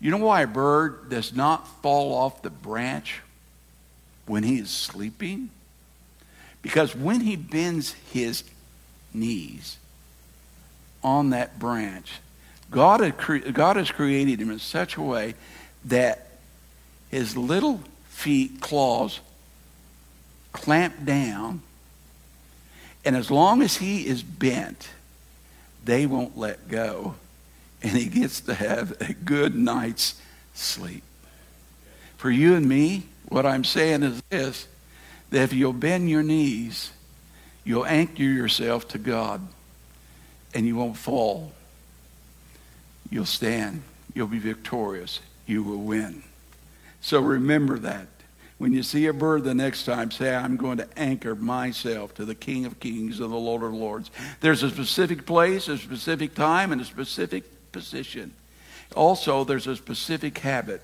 You 0.00 0.10
know 0.10 0.18
why 0.18 0.42
a 0.42 0.46
bird 0.46 1.10
does 1.10 1.34
not 1.34 1.66
fall 1.82 2.14
off 2.14 2.42
the 2.42 2.50
branch 2.50 3.20
when 4.26 4.42
he 4.42 4.58
is 4.58 4.70
sleeping? 4.70 5.50
Because 6.62 6.94
when 6.94 7.20
he 7.20 7.36
bends 7.36 7.92
his 8.12 8.44
knees 9.14 9.78
on 11.02 11.30
that 11.30 11.58
branch, 11.58 12.20
God, 12.70 13.00
has 13.00 13.90
created 13.90 14.40
him 14.40 14.50
in 14.50 14.58
such 14.58 14.96
a 14.96 15.02
way 15.02 15.34
that 15.86 16.28
his 17.10 17.36
little 17.36 17.80
feet, 18.08 18.60
claws, 18.60 19.20
clamp 20.52 21.04
down 21.04 21.62
and 23.04 23.16
as 23.16 23.30
long 23.30 23.62
as 23.62 23.76
he 23.78 24.06
is 24.06 24.22
bent, 24.22 24.90
they 25.84 26.06
won't 26.06 26.36
let 26.36 26.68
go. 26.68 27.14
And 27.82 27.92
he 27.92 28.06
gets 28.06 28.40
to 28.42 28.54
have 28.54 29.00
a 29.00 29.14
good 29.14 29.54
night's 29.54 30.20
sleep. 30.54 31.02
For 32.18 32.30
you 32.30 32.54
and 32.54 32.68
me, 32.68 33.04
what 33.28 33.46
I'm 33.46 33.64
saying 33.64 34.02
is 34.02 34.22
this 34.28 34.66
that 35.30 35.42
if 35.42 35.52
you'll 35.52 35.72
bend 35.72 36.10
your 36.10 36.24
knees, 36.24 36.90
you'll 37.64 37.86
anchor 37.86 38.22
yourself 38.22 38.88
to 38.88 38.98
God 38.98 39.46
and 40.52 40.66
you 40.66 40.74
won't 40.76 40.96
fall. 40.96 41.52
You'll 43.10 43.24
stand. 43.24 43.82
You'll 44.12 44.26
be 44.26 44.40
victorious. 44.40 45.20
You 45.46 45.62
will 45.62 45.78
win. 45.78 46.24
So 47.00 47.20
remember 47.20 47.78
that. 47.78 48.08
When 48.60 48.74
you 48.74 48.82
see 48.82 49.06
a 49.06 49.14
bird 49.14 49.44
the 49.44 49.54
next 49.54 49.86
time, 49.86 50.10
say, 50.10 50.34
I'm 50.34 50.58
going 50.58 50.76
to 50.76 50.88
anchor 50.94 51.34
myself 51.34 52.12
to 52.16 52.26
the 52.26 52.34
King 52.34 52.66
of 52.66 52.78
Kings 52.78 53.18
and 53.18 53.32
the 53.32 53.36
Lord 53.36 53.62
of 53.62 53.72
Lords. 53.72 54.10
There's 54.42 54.62
a 54.62 54.68
specific 54.68 55.24
place, 55.24 55.66
a 55.68 55.78
specific 55.78 56.34
time, 56.34 56.70
and 56.70 56.78
a 56.78 56.84
specific 56.84 57.72
position. 57.72 58.34
Also, 58.94 59.44
there's 59.44 59.66
a 59.66 59.76
specific 59.76 60.36
habit. 60.36 60.82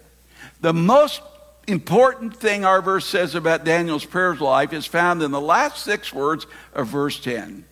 The 0.62 0.72
most 0.72 1.20
important 1.66 2.34
thing 2.34 2.64
our 2.64 2.80
verse 2.80 3.04
says 3.04 3.34
about 3.34 3.66
Daniel's 3.66 4.06
prayer 4.06 4.34
life 4.34 4.72
is 4.72 4.86
found 4.86 5.22
in 5.22 5.30
the 5.30 5.38
last 5.38 5.84
six 5.84 6.14
words 6.14 6.46
of 6.72 6.86
verse 6.86 7.20
10. 7.20 7.66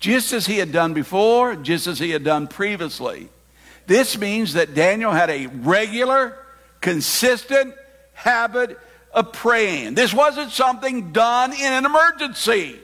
Just 0.00 0.34
as 0.34 0.44
he 0.44 0.58
had 0.58 0.70
done 0.70 0.92
before, 0.92 1.56
just 1.56 1.86
as 1.86 1.98
he 1.98 2.10
had 2.10 2.24
done 2.24 2.46
previously. 2.46 3.30
This 3.86 4.18
means 4.18 4.52
that 4.52 4.74
Daniel 4.74 5.12
had 5.12 5.30
a 5.30 5.46
regular, 5.46 6.36
consistent 6.82 7.74
habit 8.12 8.78
of 9.12 9.32
praying. 9.32 9.94
This 9.94 10.14
wasn't 10.14 10.50
something 10.50 11.12
done 11.12 11.52
in 11.52 11.72
an 11.72 11.84
emergency. 11.84 12.78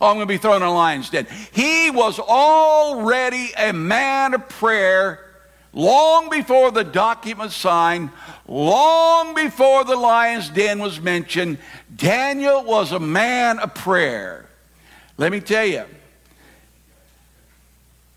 Oh, 0.00 0.08
I'm 0.08 0.16
going 0.16 0.28
to 0.28 0.32
be 0.32 0.38
thrown 0.38 0.56
in 0.56 0.62
a 0.62 0.72
lion's 0.72 1.10
den. 1.10 1.26
He 1.52 1.90
was 1.90 2.18
already 2.18 3.50
a 3.56 3.72
man 3.72 4.34
of 4.34 4.48
prayer 4.48 5.24
long 5.72 6.30
before 6.30 6.70
the 6.70 6.84
document 6.84 7.52
signed, 7.52 8.10
long 8.46 9.34
before 9.34 9.84
the 9.84 9.96
lion's 9.96 10.50
den 10.50 10.78
was 10.78 11.00
mentioned. 11.00 11.58
Daniel 11.94 12.62
was 12.64 12.92
a 12.92 13.00
man 13.00 13.58
of 13.58 13.74
prayer. 13.74 14.48
Let 15.16 15.32
me 15.32 15.40
tell 15.40 15.66
you, 15.66 15.84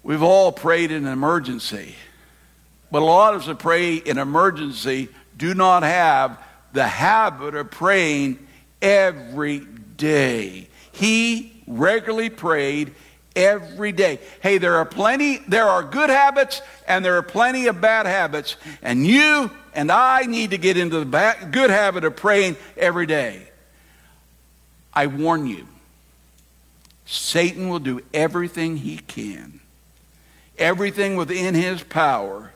we've 0.04 0.24
all 0.24 0.52
prayed 0.52 0.92
in 0.92 1.08
an 1.08 1.14
emergency, 1.14 1.96
but 2.92 3.02
a 3.02 3.06
lot 3.06 3.34
of 3.34 3.42
us 3.42 3.48
that 3.48 3.58
pray 3.58 3.96
in 3.96 4.20
emergency 4.20 5.10
do 5.36 5.56
not 5.56 5.82
have 5.82 6.38
the 6.74 6.88
habit 6.88 7.56
of 7.56 7.72
praying 7.72 8.46
every 8.82 9.60
day. 9.60 10.68
He 10.92 11.64
regularly 11.68 12.30
prayed 12.30 12.94
every 13.36 13.92
day. 13.92 14.20
Hey, 14.42 14.58
there 14.58 14.76
are 14.76 14.86
plenty, 14.86 15.38
there 15.48 15.68
are 15.68 15.84
good 15.84 16.10
habits 16.10 16.62
and 16.88 17.04
there 17.04 17.18
are 17.18 17.24
plenty 17.24 17.68
of 17.68 17.82
bad 17.82 18.06
habits. 18.06 18.58
And 18.82 19.06
you 19.06 19.52
and 19.74 19.92
I 19.92 20.24
need 20.24 20.52
to 20.52 20.58
get 20.58 20.78
into 20.78 21.00
the 21.00 21.06
bad, 21.06 21.52
good 21.52 21.70
habit 21.70 22.04
of 22.04 22.16
praying 22.16 22.58
every 22.76 23.06
day. 23.06 23.48
I 24.94 25.08
warn 25.08 25.48
you, 25.48 25.68
Satan 27.06 27.70
will 27.70 27.80
do 27.80 28.02
everything 28.14 28.78
he 28.78 28.98
can, 28.98 29.62
everything 30.58 31.16
within 31.16 31.56
his 31.56 31.82
power 31.84 32.52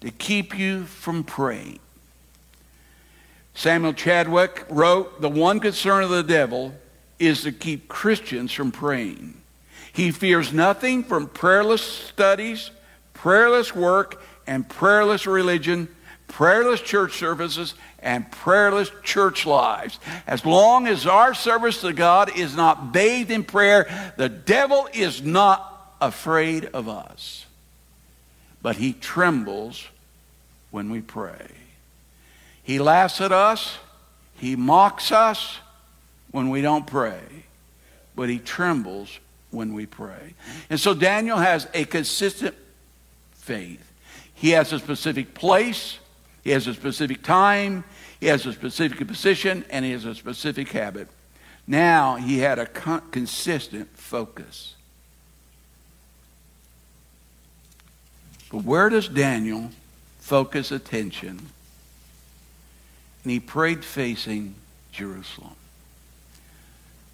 to 0.00 0.10
keep 0.10 0.56
you 0.56 0.84
from 0.84 1.24
praying. 1.24 1.80
Samuel 3.56 3.94
Chadwick 3.94 4.66
wrote 4.68 5.22
The 5.22 5.30
one 5.30 5.60
concern 5.60 6.04
of 6.04 6.10
the 6.10 6.22
devil 6.22 6.74
is 7.18 7.42
to 7.42 7.52
keep 7.52 7.88
Christians 7.88 8.52
from 8.52 8.70
praying. 8.70 9.40
He 9.94 10.10
fears 10.10 10.52
nothing 10.52 11.02
from 11.02 11.26
prayerless 11.26 11.80
studies, 11.80 12.70
prayerless 13.14 13.74
work, 13.74 14.22
and 14.46 14.68
prayerless 14.68 15.26
religion, 15.26 15.88
prayerless 16.28 16.82
church 16.82 17.16
services, 17.16 17.74
and 17.98 18.30
prayerless 18.30 18.90
church 19.02 19.46
lives. 19.46 19.98
As 20.26 20.44
long 20.44 20.86
as 20.86 21.06
our 21.06 21.32
service 21.32 21.80
to 21.80 21.94
God 21.94 22.36
is 22.36 22.54
not 22.54 22.92
bathed 22.92 23.30
in 23.30 23.42
prayer, 23.42 24.12
the 24.18 24.28
devil 24.28 24.86
is 24.92 25.22
not 25.22 25.94
afraid 25.98 26.66
of 26.66 26.90
us. 26.90 27.46
But 28.60 28.76
he 28.76 28.92
trembles 28.92 29.86
when 30.70 30.90
we 30.90 31.00
pray. 31.00 31.46
He 32.66 32.80
laughs 32.80 33.20
at 33.20 33.30
us. 33.30 33.78
He 34.34 34.56
mocks 34.56 35.12
us 35.12 35.60
when 36.32 36.50
we 36.50 36.62
don't 36.62 36.84
pray. 36.84 37.22
But 38.16 38.28
he 38.28 38.40
trembles 38.40 39.20
when 39.52 39.72
we 39.72 39.86
pray. 39.86 40.34
And 40.68 40.80
so 40.80 40.92
Daniel 40.92 41.38
has 41.38 41.68
a 41.74 41.84
consistent 41.84 42.56
faith. 43.34 43.80
He 44.34 44.50
has 44.50 44.72
a 44.72 44.80
specific 44.80 45.32
place, 45.32 46.00
he 46.42 46.50
has 46.50 46.66
a 46.66 46.74
specific 46.74 47.22
time, 47.22 47.84
he 48.18 48.26
has 48.26 48.44
a 48.46 48.52
specific 48.52 49.06
position, 49.06 49.64
and 49.70 49.84
he 49.84 49.92
has 49.92 50.04
a 50.04 50.16
specific 50.16 50.68
habit. 50.70 51.08
Now 51.68 52.16
he 52.16 52.40
had 52.40 52.58
a 52.58 52.66
con- 52.66 53.02
consistent 53.12 53.96
focus. 53.96 54.74
But 58.50 58.64
where 58.64 58.88
does 58.88 59.08
Daniel 59.08 59.70
focus 60.18 60.72
attention 60.72 61.50
and 63.26 63.32
he 63.32 63.40
prayed 63.40 63.84
facing 63.84 64.54
Jerusalem. 64.92 65.56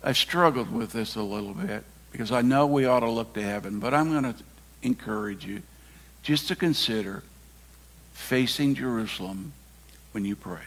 I 0.04 0.12
struggled 0.12 0.70
with 0.70 0.92
this 0.92 1.16
a 1.16 1.22
little 1.22 1.54
bit 1.54 1.84
because 2.10 2.30
I 2.30 2.42
know 2.42 2.66
we 2.66 2.84
ought 2.84 3.00
to 3.00 3.08
look 3.08 3.32
to 3.32 3.42
heaven, 3.42 3.80
but 3.80 3.94
I'm 3.94 4.10
going 4.10 4.24
to 4.24 4.34
encourage 4.82 5.46
you 5.46 5.62
just 6.22 6.48
to 6.48 6.54
consider 6.54 7.22
facing 8.12 8.74
Jerusalem 8.74 9.54
when 10.10 10.26
you 10.26 10.36
pray. 10.36 10.60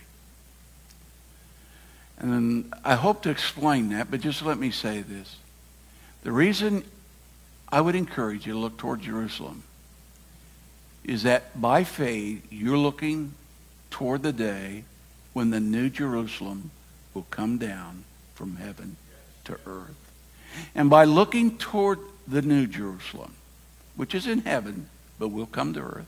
And 2.17 2.73
I 2.83 2.95
hope 2.95 3.21
to 3.21 3.29
explain 3.29 3.89
that, 3.89 4.09
but 4.09 4.21
just 4.21 4.41
let 4.41 4.57
me 4.57 4.71
say 4.71 5.03
this. 5.03 5.35
The 6.23 6.31
reason 6.31 6.83
I 7.71 7.81
would 7.81 7.93
encourage 7.93 8.47
you 8.47 8.53
to 8.53 8.59
look 8.59 8.77
toward 8.77 9.01
Jerusalem 9.01 9.61
is 11.03 11.21
that 11.21 11.61
by 11.61 11.83
faith 11.83 12.47
you're 12.49 12.79
looking 12.79 13.35
toward 13.91 14.23
the 14.23 14.33
day 14.33 14.85
when 15.35 15.49
the 15.49 15.59
new 15.59 15.89
Jerusalem 15.89 16.71
will 17.13 17.25
come 17.29 17.57
down 17.57 18.05
from 18.35 18.55
heaven 18.55 18.95
to 19.43 19.57
earth. 19.65 20.11
And 20.73 20.89
by 20.89 21.03
looking 21.03 21.57
toward 21.57 21.99
the 22.25 22.41
new 22.41 22.65
Jerusalem, 22.65 23.33
which 23.97 24.15
is 24.15 24.27
in 24.27 24.39
heaven, 24.39 24.87
but 25.19 25.27
will 25.27 25.45
come 25.45 25.73
to 25.73 25.81
earth, 25.81 26.07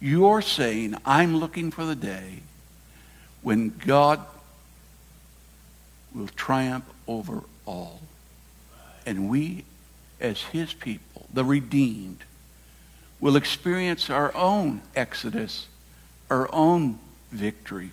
you're 0.00 0.42
saying, 0.42 0.96
I'm 1.04 1.36
looking 1.36 1.70
for 1.70 1.84
the 1.84 1.94
day 1.94 2.40
when 3.42 3.68
God 3.86 4.18
will 6.12 6.26
triumph 6.34 6.86
over 7.06 7.44
all. 7.66 8.00
And 9.06 9.28
we, 9.30 9.64
as 10.20 10.42
his 10.42 10.74
people, 10.74 11.26
the 11.32 11.44
redeemed, 11.44 12.24
will 13.20 13.36
experience 13.36 14.10
our 14.10 14.34
own 14.34 14.82
exodus, 14.96 15.68
our 16.28 16.52
own 16.52 16.98
victory 17.30 17.92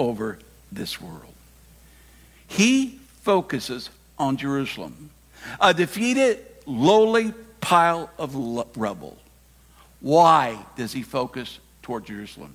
over 0.00 0.38
this 0.72 0.98
world. 0.98 1.34
He 2.48 2.98
focuses 3.20 3.90
on 4.18 4.38
Jerusalem, 4.38 5.10
a 5.60 5.74
defeated, 5.74 6.38
lowly 6.64 7.34
pile 7.60 8.10
of 8.18 8.34
rubble. 8.76 9.18
Why 10.00 10.58
does 10.76 10.92
he 10.92 11.02
focus 11.02 11.58
toward 11.82 12.06
Jerusalem? 12.06 12.54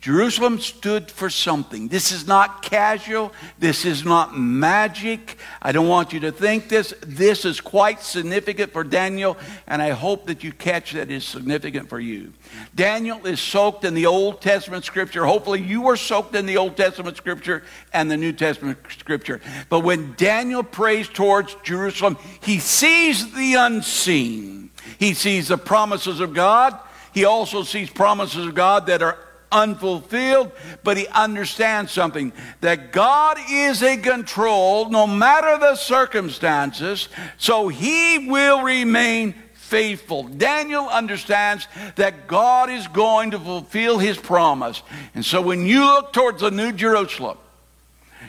Jerusalem 0.00 0.60
stood 0.60 1.10
for 1.10 1.28
something. 1.28 1.88
This 1.88 2.12
is 2.12 2.28
not 2.28 2.62
casual. 2.62 3.32
This 3.58 3.84
is 3.84 4.04
not 4.04 4.38
magic. 4.38 5.36
I 5.60 5.72
don't 5.72 5.88
want 5.88 6.12
you 6.12 6.20
to 6.20 6.32
think 6.32 6.68
this. 6.68 6.94
This 7.04 7.44
is 7.44 7.60
quite 7.60 8.02
significant 8.02 8.72
for 8.72 8.84
Daniel, 8.84 9.36
and 9.66 9.82
I 9.82 9.90
hope 9.90 10.26
that 10.26 10.44
you 10.44 10.52
catch 10.52 10.92
that 10.92 11.10
is 11.10 11.24
significant 11.24 11.88
for 11.88 11.98
you. 11.98 12.32
Daniel 12.74 13.26
is 13.26 13.40
soaked 13.40 13.84
in 13.84 13.94
the 13.94 14.06
Old 14.06 14.40
Testament 14.40 14.84
scripture. 14.84 15.24
Hopefully, 15.24 15.62
you 15.62 15.82
were 15.82 15.96
soaked 15.96 16.36
in 16.36 16.46
the 16.46 16.58
Old 16.58 16.76
Testament 16.76 17.16
scripture 17.16 17.64
and 17.92 18.08
the 18.10 18.16
New 18.16 18.32
Testament 18.32 18.78
scripture. 18.90 19.40
But 19.70 19.80
when 19.80 20.14
Daniel 20.16 20.62
prays 20.62 21.08
towards 21.08 21.56
Jerusalem, 21.64 22.16
he 22.42 22.60
sees 22.60 23.34
the 23.34 23.54
unseen. 23.54 24.70
He 24.98 25.14
sees 25.14 25.48
the 25.48 25.58
promises 25.58 26.20
of 26.20 26.32
God. 26.32 26.78
He 27.12 27.24
also 27.24 27.64
sees 27.64 27.90
promises 27.90 28.46
of 28.46 28.54
God 28.54 28.86
that 28.86 29.02
are 29.02 29.18
unfulfilled, 29.52 30.52
but 30.82 30.96
he 30.96 31.06
understands 31.08 31.92
something 31.92 32.32
that 32.60 32.92
God 32.92 33.38
is 33.50 33.82
in 33.82 34.02
control 34.02 34.88
no 34.90 35.06
matter 35.06 35.58
the 35.58 35.76
circumstances, 35.76 37.08
so 37.38 37.68
he 37.68 38.28
will 38.28 38.62
remain 38.62 39.34
faithful. 39.54 40.24
Daniel 40.24 40.88
understands 40.88 41.66
that 41.96 42.28
God 42.28 42.70
is 42.70 42.86
going 42.88 43.32
to 43.32 43.38
fulfill 43.38 43.98
his 43.98 44.16
promise. 44.16 44.82
And 45.14 45.24
so 45.24 45.42
when 45.42 45.66
you 45.66 45.80
look 45.80 46.12
towards 46.12 46.40
the 46.40 46.50
New 46.50 46.72
Jerusalem, 46.72 47.38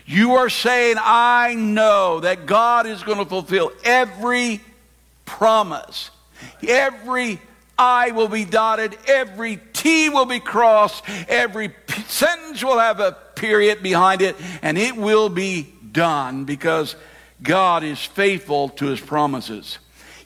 you 0.06 0.34
are 0.36 0.50
saying, 0.50 0.96
I 1.00 1.54
know 1.56 2.22
that 2.22 2.46
God 2.46 2.88
is 2.88 3.04
going 3.04 3.20
to 3.20 3.26
fulfill 3.26 3.72
every 3.84 4.62
promise, 5.26 6.10
every 6.66 7.40
I 7.78 8.12
will 8.12 8.28
be 8.28 8.46
dotted, 8.46 8.98
every 9.08 9.60
T 9.74 10.10
will 10.10 10.26
be 10.26 10.40
crossed, 10.40 11.04
every 11.28 11.76
sentence 12.08 12.64
will 12.64 12.80
have 12.80 13.00
a 13.00 13.12
period 13.36 13.84
behind 13.84 14.22
it, 14.22 14.36
and 14.62 14.78
it 14.78 14.96
will 14.96 15.30
be 15.30 15.74
done 15.92 16.46
because 16.46 16.96
God 17.42 17.84
is 17.84 18.04
faithful 18.04 18.70
to 18.70 18.88
his 18.88 19.00
promises. 19.00 19.78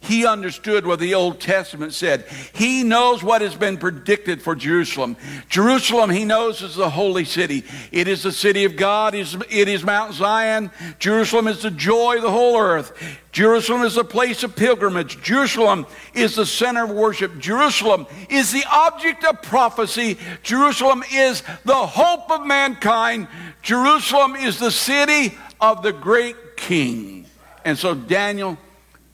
He 0.04 0.26
understood 0.26 0.86
what 0.86 1.00
the 1.00 1.14
Old 1.14 1.40
Testament 1.40 1.94
said. 1.94 2.26
He 2.54 2.84
knows 2.84 3.24
what 3.24 3.42
has 3.42 3.56
been 3.56 3.78
predicted 3.78 4.42
for 4.42 4.56
Jerusalem. 4.56 5.16
Jerusalem, 5.48 6.10
he 6.10 6.26
knows, 6.26 6.64
is 6.64 6.76
the 6.76 6.90
holy 6.90 7.24
city. 7.24 7.64
It 7.92 8.08
is 8.08 8.24
the 8.24 8.32
city 8.32 8.66
of 8.66 8.76
God. 8.76 9.14
It 9.14 9.68
is 9.68 9.84
Mount 9.84 10.14
Zion. 10.14 10.72
Jerusalem 10.98 11.48
is 11.48 11.62
the 11.62 11.72
joy 11.72 12.18
of 12.18 12.24
the 12.24 12.32
whole 12.32 12.60
earth. 12.60 13.20
Jerusalem 13.32 13.84
is 13.84 13.96
the 13.96 14.04
place 14.04 14.44
of 14.44 14.56
pilgrimage. 14.56 15.22
Jerusalem 15.22 15.86
is 16.16 16.36
the 16.36 16.48
center 16.48 16.84
of 16.84 16.90
worship. 16.90 17.38
Jerusalem 17.38 18.08
is 18.28 18.52
the 18.52 18.66
object 18.70 19.24
of 19.24 19.42
prophecy. 19.44 20.18
Jerusalem 20.42 21.04
is 21.14 21.44
the 21.64 21.74
hope 21.76 22.30
of 22.32 22.46
mankind. 22.46 23.28
Jerusalem 23.62 24.36
is 24.36 24.58
the 24.58 24.72
city 24.72 25.38
of 25.62 25.84
the 25.84 25.94
great 25.94 26.58
king. 26.58 27.28
And 27.64 27.78
so 27.78 27.94
Daniel 27.94 28.58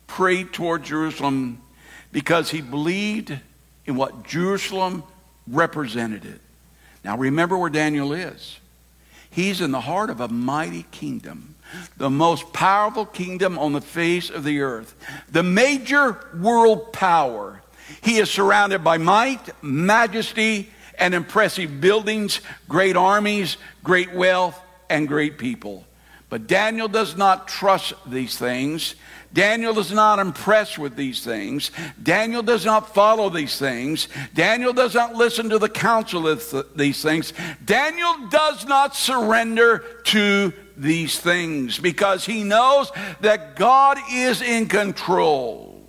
prayed 0.08 0.54
toward 0.54 0.84
Jerusalem 0.84 1.62
because 2.12 2.50
he 2.50 2.62
believed 2.62 3.38
in 3.86 3.96
what 3.96 4.24
Jerusalem 4.24 5.04
represented 5.48 6.26
it. 6.26 6.42
Now 7.04 7.18
remember 7.18 7.58
where 7.58 7.70
Daniel 7.70 8.14
is. 8.14 8.60
He's 9.30 9.62
in 9.62 9.72
the 9.72 9.82
heart 9.82 10.10
of 10.10 10.20
a 10.20 10.28
mighty 10.28 10.84
kingdom, 10.92 11.56
the 11.98 12.10
most 12.10 12.54
powerful 12.54 13.06
kingdom 13.06 13.60
on 13.60 13.74
the 13.74 13.82
face 13.82 14.30
of 14.30 14.44
the 14.44 14.62
earth, 14.62 14.96
the 15.32 15.44
major 15.44 16.18
world 16.36 16.92
power. 16.92 17.62
He 18.02 18.18
is 18.18 18.30
surrounded 18.30 18.84
by 18.84 18.98
might, 18.98 19.50
majesty, 19.62 20.70
and 20.98 21.14
impressive 21.14 21.80
buildings, 21.80 22.42
great 22.68 22.96
armies, 22.96 23.58
great 23.84 24.14
wealth, 24.14 24.60
and 24.90 25.08
great 25.08 25.38
people. 25.38 25.86
But 26.30 26.48
Daniel 26.48 26.88
does 26.88 27.16
not 27.16 27.48
trust 27.48 27.94
these 28.06 28.38
things. 28.38 28.96
Daniel 29.34 29.78
is 29.78 29.92
not 29.92 30.20
impressed 30.20 30.78
with 30.78 30.96
these 30.96 31.24
things. 31.24 31.72
Daniel 32.02 32.42
does 32.42 32.66
not 32.66 32.94
follow 32.94 33.30
these 33.30 33.60
things. 33.60 34.08
Daniel 34.34 34.74
does 34.74 34.96
not 34.96 35.16
listen 35.16 35.50
to 35.50 35.60
the 35.60 35.70
counsel 35.70 36.28
of 36.28 36.44
these 36.76 37.02
things. 37.02 37.34
Daniel 37.64 38.28
does 38.30 38.66
not 38.66 38.96
surrender 38.96 39.84
to 40.06 40.54
these 40.76 41.20
things 41.20 41.78
because 41.78 42.26
he 42.26 42.44
knows 42.44 42.92
that 43.22 43.56
God 43.56 43.98
is 44.12 44.42
in 44.42 44.68
control. 44.68 45.82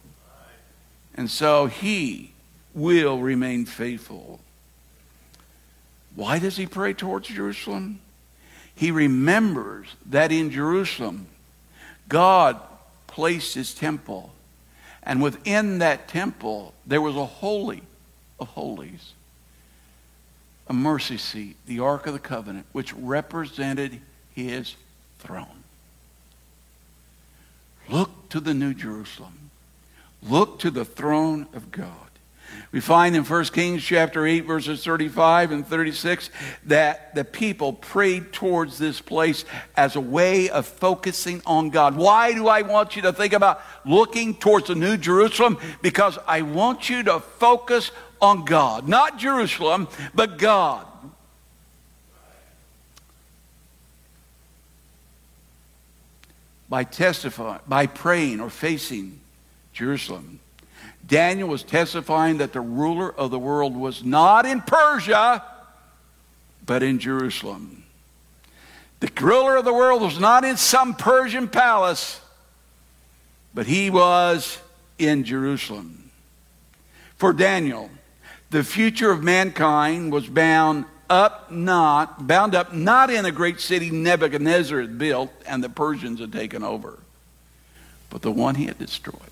And 1.14 1.30
so 1.30 1.66
he 1.66 2.32
will 2.74 3.18
remain 3.18 3.66
faithful. 3.66 4.40
Why 6.14 6.38
does 6.38 6.56
he 6.56 6.66
pray 6.66 6.94
towards 6.94 7.28
Jerusalem? 7.28 8.00
He 8.74 8.90
remembers 8.90 9.88
that 10.06 10.32
in 10.32 10.50
Jerusalem, 10.50 11.26
God 12.08 12.60
placed 13.18 13.54
his 13.54 13.74
temple. 13.74 14.30
And 15.02 15.20
within 15.20 15.80
that 15.80 16.06
temple, 16.06 16.72
there 16.86 17.00
was 17.00 17.16
a 17.16 17.26
holy 17.26 17.82
of 18.38 18.46
holies, 18.46 19.12
a 20.68 20.72
mercy 20.72 21.16
seat, 21.16 21.56
the 21.66 21.80
Ark 21.80 22.06
of 22.06 22.12
the 22.12 22.20
Covenant, 22.20 22.66
which 22.70 22.94
represented 22.94 24.00
his 24.36 24.76
throne. 25.18 25.64
Look 27.88 28.28
to 28.28 28.38
the 28.38 28.54
New 28.54 28.72
Jerusalem. 28.72 29.50
Look 30.22 30.60
to 30.60 30.70
the 30.70 30.84
throne 30.84 31.48
of 31.52 31.72
God. 31.72 32.07
We 32.70 32.80
find 32.80 33.16
in 33.16 33.24
1 33.24 33.44
Kings 33.46 33.82
chapter 33.82 34.26
8, 34.26 34.40
verses 34.40 34.84
35 34.84 35.52
and 35.52 35.66
36, 35.66 36.28
that 36.66 37.14
the 37.14 37.24
people 37.24 37.72
prayed 37.72 38.32
towards 38.32 38.76
this 38.76 39.00
place 39.00 39.46
as 39.74 39.96
a 39.96 40.00
way 40.00 40.50
of 40.50 40.66
focusing 40.66 41.40
on 41.46 41.70
God. 41.70 41.96
Why 41.96 42.34
do 42.34 42.46
I 42.46 42.62
want 42.62 42.94
you 42.94 43.02
to 43.02 43.12
think 43.12 43.32
about 43.32 43.62
looking 43.86 44.34
towards 44.34 44.68
the 44.68 44.74
New 44.74 44.98
Jerusalem? 44.98 45.58
Because 45.80 46.18
I 46.26 46.42
want 46.42 46.90
you 46.90 47.02
to 47.04 47.20
focus 47.20 47.90
on 48.20 48.44
God. 48.44 48.86
Not 48.86 49.18
Jerusalem, 49.18 49.88
but 50.14 50.36
God. 50.36 50.86
By 56.68 56.84
testifying, 56.84 57.60
by 57.66 57.86
praying 57.86 58.40
or 58.40 58.50
facing 58.50 59.20
Jerusalem, 59.72 60.40
Daniel 61.08 61.48
was 61.48 61.62
testifying 61.62 62.38
that 62.38 62.52
the 62.52 62.60
ruler 62.60 63.12
of 63.12 63.30
the 63.30 63.38
world 63.38 63.74
was 63.74 64.04
not 64.04 64.44
in 64.44 64.60
Persia, 64.60 65.42
but 66.64 66.82
in 66.82 66.98
Jerusalem. 66.98 67.84
The 69.00 69.10
ruler 69.20 69.56
of 69.56 69.64
the 69.64 69.72
world 69.72 70.02
was 70.02 70.20
not 70.20 70.44
in 70.44 70.58
some 70.58 70.94
Persian 70.94 71.48
palace, 71.48 72.20
but 73.54 73.66
he 73.66 73.88
was 73.88 74.58
in 74.98 75.24
Jerusalem. 75.24 76.10
For 77.16 77.32
Daniel, 77.32 77.90
the 78.50 78.62
future 78.62 79.10
of 79.10 79.22
mankind 79.22 80.12
was 80.12 80.26
bound 80.26 80.84
up 81.10 81.50
not 81.50 82.26
bound 82.26 82.54
up 82.54 82.74
not 82.74 83.08
in 83.08 83.24
a 83.24 83.32
great 83.32 83.60
city 83.60 83.90
Nebuchadnezzar 83.90 84.82
had 84.82 84.98
built 84.98 85.32
and 85.46 85.64
the 85.64 85.70
Persians 85.70 86.20
had 86.20 86.32
taken 86.32 86.62
over, 86.62 86.98
but 88.10 88.20
the 88.20 88.30
one 88.30 88.56
he 88.56 88.66
had 88.66 88.78
destroyed. 88.78 89.27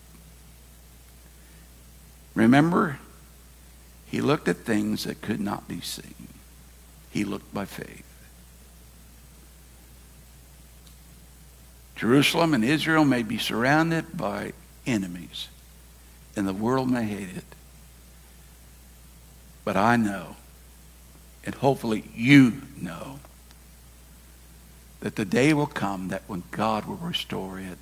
Remember, 2.37 2.99
he 4.05 4.21
looked 4.21 4.47
at 4.47 4.59
things 4.59 5.05
that 5.05 5.23
could 5.23 5.41
not 5.41 5.67
be 5.67 5.81
seen. 5.81 6.29
He 7.11 7.25
looked 7.25 7.53
by 7.53 7.65
faith. 7.65 8.05
Jerusalem 11.97 12.53
and 12.53 12.63
Israel 12.63 13.07
may 13.07 13.23
be 13.23 13.39
surrounded 13.39 14.19
by 14.19 14.53
enemies, 14.87 15.49
and 16.37 16.47
the 16.47 16.53
world 16.53 16.91
may 16.91 17.05
hate 17.05 17.35
it. 17.35 17.45
But 19.65 19.79
I 19.79 19.97
know, 19.97 20.37
and 21.43 21.55
hopefully 21.55 22.05
you 22.15 22.61
know, 22.79 23.19
that 25.01 25.17
the 25.17 25.25
day 25.25 25.55
will 25.55 25.67
come 25.67 26.09
that 26.09 26.23
when 26.27 26.43
God 26.51 26.85
will 26.85 26.97
restore 26.97 27.59
it, 27.59 27.79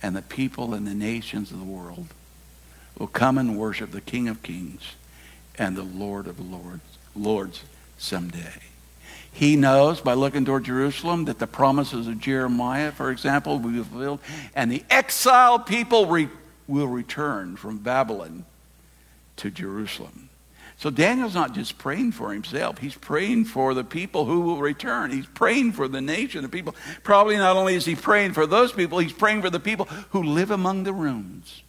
and 0.00 0.14
the 0.14 0.22
people 0.22 0.74
and 0.74 0.86
the 0.86 0.94
nations 0.94 1.50
of 1.50 1.58
the 1.58 1.64
world 1.64 2.06
will 2.98 3.06
come 3.06 3.38
and 3.38 3.56
worship 3.56 3.92
the 3.92 4.00
King 4.00 4.28
of 4.28 4.42
Kings 4.42 4.82
and 5.56 5.76
the 5.76 5.82
Lord 5.82 6.26
of 6.26 6.38
Lords, 6.38 6.82
Lords 7.14 7.62
someday. 7.96 8.54
He 9.32 9.56
knows 9.56 10.00
by 10.00 10.14
looking 10.14 10.44
toward 10.44 10.64
Jerusalem 10.64 11.26
that 11.26 11.38
the 11.38 11.46
promises 11.46 12.08
of 12.08 12.18
Jeremiah, 12.18 12.90
for 12.90 13.10
example, 13.10 13.58
will 13.58 13.70
be 13.70 13.82
fulfilled, 13.82 14.20
and 14.54 14.70
the 14.70 14.82
exiled 14.90 15.66
people 15.66 16.06
re- 16.06 16.28
will 16.66 16.88
return 16.88 17.56
from 17.56 17.78
Babylon 17.78 18.44
to 19.36 19.50
Jerusalem. 19.50 20.28
So 20.78 20.90
Daniel's 20.90 21.34
not 21.34 21.54
just 21.54 21.76
praying 21.76 22.12
for 22.12 22.32
himself, 22.32 22.78
he's 22.78 22.94
praying 22.94 23.46
for 23.46 23.74
the 23.74 23.84
people 23.84 24.24
who 24.24 24.40
will 24.40 24.58
return. 24.58 25.10
He's 25.10 25.26
praying 25.26 25.72
for 25.72 25.88
the 25.88 26.00
nation, 26.00 26.42
the 26.42 26.48
people. 26.48 26.74
Probably 27.02 27.36
not 27.36 27.56
only 27.56 27.74
is 27.74 27.84
he 27.84 27.96
praying 27.96 28.32
for 28.32 28.46
those 28.46 28.72
people, 28.72 28.98
he's 28.98 29.12
praying 29.12 29.42
for 29.42 29.50
the 29.50 29.60
people 29.60 29.86
who 30.10 30.22
live 30.22 30.52
among 30.52 30.84
the 30.84 30.92
ruins. 30.92 31.62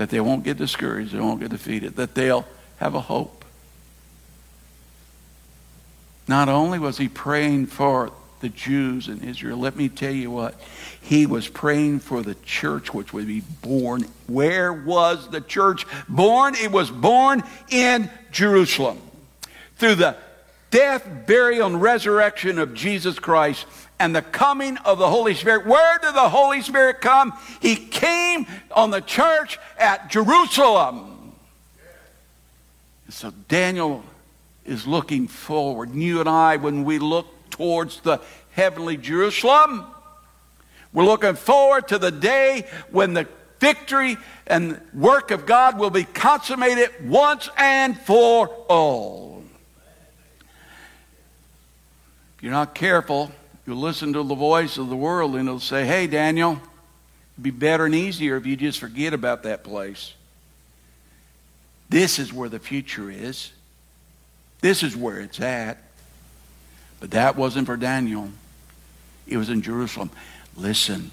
That 0.00 0.08
they 0.08 0.20
won't 0.20 0.44
get 0.44 0.56
discouraged, 0.56 1.12
they 1.12 1.20
won't 1.20 1.40
get 1.40 1.50
defeated, 1.50 1.96
that 1.96 2.14
they'll 2.14 2.46
have 2.78 2.94
a 2.94 3.02
hope. 3.02 3.44
Not 6.26 6.48
only 6.48 6.78
was 6.78 6.96
he 6.96 7.06
praying 7.06 7.66
for 7.66 8.10
the 8.40 8.48
Jews 8.48 9.08
in 9.08 9.22
Israel, 9.22 9.58
let 9.58 9.76
me 9.76 9.90
tell 9.90 10.10
you 10.10 10.30
what, 10.30 10.58
he 11.02 11.26
was 11.26 11.48
praying 11.48 12.00
for 12.00 12.22
the 12.22 12.34
church 12.46 12.94
which 12.94 13.12
would 13.12 13.26
be 13.26 13.42
born. 13.60 14.06
Where 14.26 14.72
was 14.72 15.28
the 15.28 15.42
church 15.42 15.84
born? 16.08 16.54
It 16.54 16.72
was 16.72 16.90
born 16.90 17.42
in 17.68 18.08
Jerusalem. 18.32 18.98
Through 19.76 19.96
the 19.96 20.16
death, 20.70 21.08
burial, 21.26 21.66
and 21.66 21.82
resurrection 21.82 22.58
of 22.58 22.74
Jesus 22.74 23.18
Christ 23.18 23.66
and 23.98 24.16
the 24.16 24.22
coming 24.22 24.78
of 24.78 24.98
the 24.98 25.08
Holy 25.08 25.34
Spirit. 25.34 25.66
Where 25.66 25.98
did 25.98 26.14
the 26.14 26.28
Holy 26.28 26.62
Spirit 26.62 27.00
come? 27.00 27.32
He 27.60 27.76
came 27.76 28.46
on 28.72 28.90
the 28.90 29.00
church 29.00 29.58
at 29.78 30.10
Jerusalem. 30.10 31.34
So 33.10 33.32
Daniel 33.48 34.04
is 34.64 34.86
looking 34.86 35.28
forward. 35.28 35.94
You 35.94 36.20
and 36.20 36.28
I, 36.28 36.56
when 36.56 36.84
we 36.84 36.98
look 36.98 37.26
towards 37.50 38.00
the 38.00 38.20
heavenly 38.52 38.96
Jerusalem, 38.96 39.84
we're 40.92 41.04
looking 41.04 41.34
forward 41.34 41.88
to 41.88 41.98
the 41.98 42.10
day 42.10 42.66
when 42.90 43.14
the 43.14 43.28
victory 43.58 44.16
and 44.46 44.80
work 44.94 45.30
of 45.30 45.44
God 45.44 45.78
will 45.78 45.90
be 45.90 46.04
consummated 46.04 46.90
once 47.04 47.48
and 47.56 47.98
for 47.98 48.48
all. 48.68 49.42
If 52.29 52.29
you're 52.40 52.52
not 52.52 52.74
careful, 52.74 53.30
you'll 53.66 53.76
listen 53.76 54.12
to 54.14 54.22
the 54.22 54.34
voice 54.34 54.78
of 54.78 54.88
the 54.88 54.96
world 54.96 55.36
and 55.36 55.48
it'll 55.48 55.60
say, 55.60 55.86
Hey, 55.86 56.06
Daniel, 56.06 56.52
it'd 56.52 57.42
be 57.42 57.50
better 57.50 57.86
and 57.86 57.94
easier 57.94 58.36
if 58.36 58.46
you 58.46 58.56
just 58.56 58.78
forget 58.78 59.12
about 59.12 59.42
that 59.44 59.64
place. 59.64 60.14
This 61.88 62.18
is 62.18 62.32
where 62.32 62.48
the 62.48 62.58
future 62.58 63.10
is. 63.10 63.52
This 64.60 64.82
is 64.82 64.96
where 64.96 65.20
it's 65.20 65.40
at. 65.40 65.78
But 67.00 67.12
that 67.12 67.36
wasn't 67.36 67.66
for 67.66 67.76
Daniel. 67.76 68.30
It 69.26 69.36
was 69.36 69.48
in 69.48 69.62
Jerusalem. 69.62 70.10
Listen, 70.56 71.10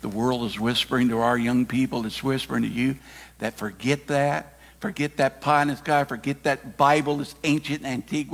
the 0.00 0.08
world 0.08 0.44
is 0.44 0.58
whispering 0.58 1.08
to 1.10 1.18
our 1.18 1.38
young 1.38 1.66
people, 1.66 2.04
it's 2.06 2.22
whispering 2.22 2.62
to 2.62 2.68
you 2.68 2.96
that 3.38 3.54
forget 3.54 4.08
that. 4.08 4.51
Forget 4.82 5.18
that 5.18 5.40
pie 5.40 5.62
in 5.62 5.68
the 5.68 5.76
sky. 5.76 6.02
Forget 6.02 6.42
that 6.42 6.76
Bible 6.76 7.20
is 7.20 7.36
ancient, 7.44 7.84
antique. 7.84 8.30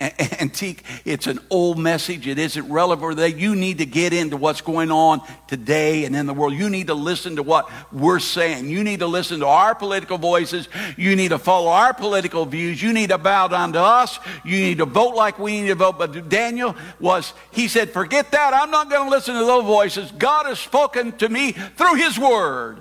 antique. 0.00 0.82
It's 1.04 1.26
an 1.26 1.40
old 1.50 1.78
message. 1.78 2.26
It 2.26 2.38
isn't 2.38 2.72
relevant 2.72 3.18
today. 3.18 3.36
You 3.36 3.54
need 3.54 3.76
to 3.78 3.84
get 3.84 4.14
into 4.14 4.38
what's 4.38 4.62
going 4.62 4.90
on 4.90 5.20
today 5.46 6.06
and 6.06 6.16
in 6.16 6.24
the 6.24 6.32
world. 6.32 6.54
You 6.54 6.70
need 6.70 6.86
to 6.86 6.94
listen 6.94 7.36
to 7.36 7.42
what 7.42 7.68
we're 7.92 8.18
saying. 8.18 8.70
You 8.70 8.82
need 8.82 9.00
to 9.00 9.06
listen 9.06 9.40
to 9.40 9.46
our 9.46 9.74
political 9.74 10.16
voices. 10.16 10.70
You 10.96 11.14
need 11.16 11.28
to 11.32 11.38
follow 11.38 11.70
our 11.70 11.92
political 11.92 12.46
views. 12.46 12.82
You 12.82 12.94
need 12.94 13.10
to 13.10 13.18
bow 13.18 13.48
down 13.48 13.74
to 13.74 13.80
us. 13.80 14.18
You 14.42 14.58
need 14.58 14.78
to 14.78 14.86
vote 14.86 15.14
like 15.14 15.38
we 15.38 15.60
need 15.60 15.68
to 15.68 15.74
vote. 15.74 15.98
But 15.98 16.30
Daniel 16.30 16.76
was, 16.98 17.34
he 17.50 17.68
said, 17.68 17.90
forget 17.90 18.30
that. 18.30 18.54
I'm 18.54 18.70
not 18.70 18.88
going 18.88 19.04
to 19.04 19.10
listen 19.10 19.34
to 19.34 19.44
those 19.44 19.64
voices. 19.64 20.10
God 20.12 20.46
has 20.46 20.58
spoken 20.58 21.12
to 21.18 21.28
me 21.28 21.52
through 21.52 21.96
his 21.96 22.18
word. 22.18 22.78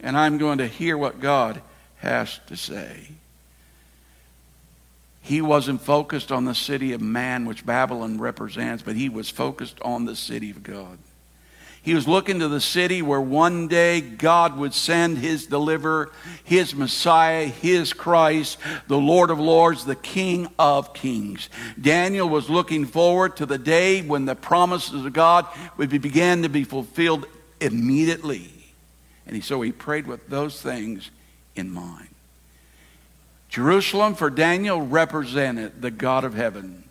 And 0.00 0.18
I'm 0.18 0.36
going 0.36 0.58
to 0.58 0.66
hear 0.66 0.98
what 0.98 1.20
God 1.20 1.62
has 2.00 2.40
to 2.46 2.56
say. 2.56 3.08
He 5.20 5.42
wasn't 5.42 5.82
focused 5.82 6.32
on 6.32 6.44
the 6.46 6.54
city 6.54 6.92
of 6.92 7.00
man, 7.00 7.44
which 7.44 7.66
Babylon 7.66 8.18
represents, 8.18 8.82
but 8.82 8.96
he 8.96 9.08
was 9.08 9.28
focused 9.28 9.78
on 9.82 10.06
the 10.06 10.16
city 10.16 10.50
of 10.50 10.62
God. 10.62 10.98
He 11.82 11.94
was 11.94 12.06
looking 12.06 12.40
to 12.40 12.48
the 12.48 12.60
city 12.60 13.00
where 13.00 13.20
one 13.20 13.66
day 13.66 14.02
God 14.02 14.56
would 14.58 14.74
send 14.74 15.16
his 15.16 15.46
deliverer, 15.46 16.10
his 16.44 16.74
Messiah, 16.74 17.46
his 17.46 17.94
Christ, 17.94 18.58
the 18.86 18.98
Lord 18.98 19.30
of 19.30 19.40
Lords, 19.40 19.86
the 19.86 19.96
King 19.96 20.48
of 20.58 20.92
Kings. 20.92 21.48
Daniel 21.80 22.28
was 22.28 22.50
looking 22.50 22.84
forward 22.84 23.36
to 23.36 23.46
the 23.46 23.56
day 23.56 24.02
when 24.02 24.26
the 24.26 24.34
promises 24.34 25.06
of 25.06 25.12
God 25.14 25.46
would 25.78 25.88
begin 25.88 26.42
to 26.42 26.50
be 26.50 26.64
fulfilled 26.64 27.26
immediately. 27.62 28.50
And 29.26 29.36
he, 29.36 29.40
so 29.40 29.62
he 29.62 29.72
prayed 29.72 30.06
with 30.06 30.28
those 30.28 30.60
things 30.60 31.10
in 31.56 31.70
mind. 31.70 32.08
Jerusalem 33.48 34.14
for 34.14 34.30
Daniel 34.30 34.80
represented 34.80 35.82
the 35.82 35.90
God 35.90 36.24
of 36.24 36.34
heaven, 36.34 36.84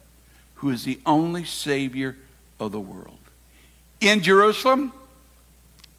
who 0.56 0.70
is 0.70 0.84
the 0.84 1.00
only 1.06 1.46
Savior 1.46 2.18
of 2.60 2.72
the 2.72 2.80
world. 2.80 3.18
In 4.02 4.22
Jerusalem, 4.22 4.92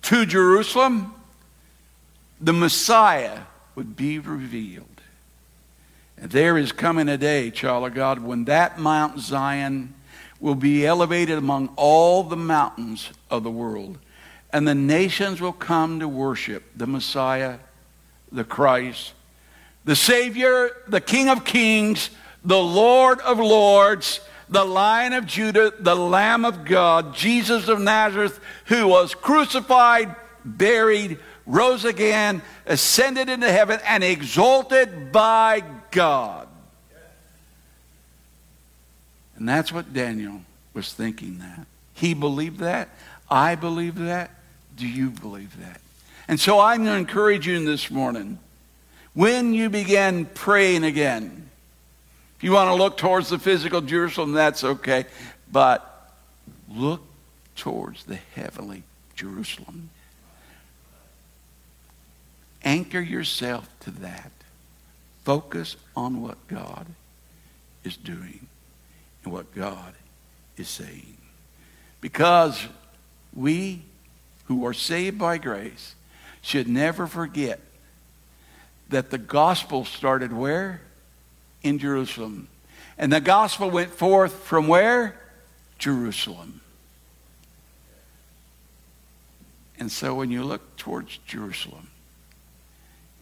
to 0.03 0.27
Jerusalem, 0.27 1.15
the 2.41 2.53
Messiah 2.53 3.41
would 3.75 3.97
be 3.97 4.19
revealed. 4.19 4.87
And 6.19 6.31
there 6.31 6.59
is 6.59 6.73
coming 6.73 7.09
a 7.09 7.17
day, 7.17 7.51
child 7.51 7.87
of 7.87 7.95
God, 7.95 8.19
when 8.19 8.45
that 8.45 8.79
Mount 8.79 9.19
Zion 9.19 9.95
will 10.39 10.55
be 10.55 10.87
elevated 10.87 11.39
among 11.39 11.71
all 11.77 12.23
the 12.23 12.37
mountains 12.37 13.11
of 13.31 13.43
the 13.43 13.51
world. 13.51 13.99
And 14.53 14.67
the 14.67 14.75
nations 14.75 15.41
will 15.41 15.53
come 15.53 16.01
to 16.01 16.09
worship 16.09 16.65
the 16.77 16.87
Messiah 16.87 17.59
the 18.33 18.45
Christ, 18.45 19.13
the 19.85 19.97
Savior, 19.97 20.71
the 20.89 21.01
King 21.01 21.29
of 21.29 21.45
Kings, 21.45 22.11
the 22.45 22.63
Lord 22.63 23.21
of 23.21 23.39
Lords, 23.39 24.21
the 24.49 24.65
Lion 24.65 25.13
of 25.13 25.27
Judah, 25.27 25.73
the 25.79 25.95
Lamb 25.95 26.45
of 26.45 26.65
God, 26.65 27.15
Jesus 27.15 27.69
of 27.69 27.81
Nazareth, 27.81 28.41
who 28.67 28.89
was 28.89 29.15
crucified, 29.15 30.15
buried, 30.45 31.19
rose 31.47 31.85
again, 31.85 32.43
ascended 32.67 33.29
into 33.29 33.51
heaven, 33.51 33.81
and 33.87 34.03
exalted 34.03 35.13
by 35.13 35.63
God. 35.91 36.49
And 39.37 39.49
that's 39.49 39.73
what 39.73 39.93
Daniel 39.93 40.43
was 40.75 40.93
thinking 40.93 41.39
that. 41.39 41.67
He 41.95 42.15
believed 42.15 42.59
that. 42.61 42.89
I 43.31 43.55
believe 43.55 43.97
that. 43.97 44.31
Do 44.77 44.87
you 44.87 45.11
believe 45.11 45.59
that? 45.61 45.81
And 46.31 46.39
so 46.39 46.61
I'm 46.61 46.85
going 46.85 46.95
to 46.95 47.01
encourage 47.01 47.49
you 47.49 47.65
this 47.65 47.91
morning. 47.91 48.39
When 49.15 49.53
you 49.53 49.69
begin 49.69 50.27
praying 50.27 50.85
again, 50.85 51.51
if 52.37 52.45
you 52.45 52.53
want 52.53 52.69
to 52.69 52.75
look 52.75 52.97
towards 52.97 53.31
the 53.31 53.39
physical 53.41 53.81
Jerusalem, 53.81 54.31
that's 54.31 54.63
okay. 54.63 55.07
But 55.51 56.15
look 56.73 57.03
towards 57.57 58.05
the 58.05 58.15
heavenly 58.15 58.85
Jerusalem. 59.17 59.91
Anchor 62.63 63.01
yourself 63.01 63.69
to 63.81 63.91
that. 63.91 64.31
Focus 65.25 65.75
on 65.97 66.23
what 66.23 66.39
God 66.47 66.87
is 67.83 67.97
doing 67.97 68.47
and 69.25 69.33
what 69.33 69.53
God 69.53 69.95
is 70.57 70.69
saying. 70.69 71.17
Because 72.01 72.69
we 73.35 73.83
who 74.45 74.65
are 74.65 74.73
saved 74.73 75.19
by 75.19 75.37
grace 75.37 75.97
should 76.43 76.69
never 76.69 77.07
forget 77.07 77.61
that 78.89 79.11
the 79.11 79.19
gospel 79.19 79.85
started 79.85 80.33
where? 80.33 80.81
In 81.63 81.79
Jerusalem. 81.79 82.49
And 82.99 83.13
the 83.13 83.21
gospel 83.21 83.71
went 83.71 83.91
forth 83.91 84.33
from 84.33 84.69
where? 84.69 85.19
Jerusalem. 85.79 86.61
And 89.79 89.91
so 89.91 90.15
when 90.15 90.31
you 90.31 90.45
look 90.45 90.77
towards 90.77 91.19
Jerusalem, 91.27 91.89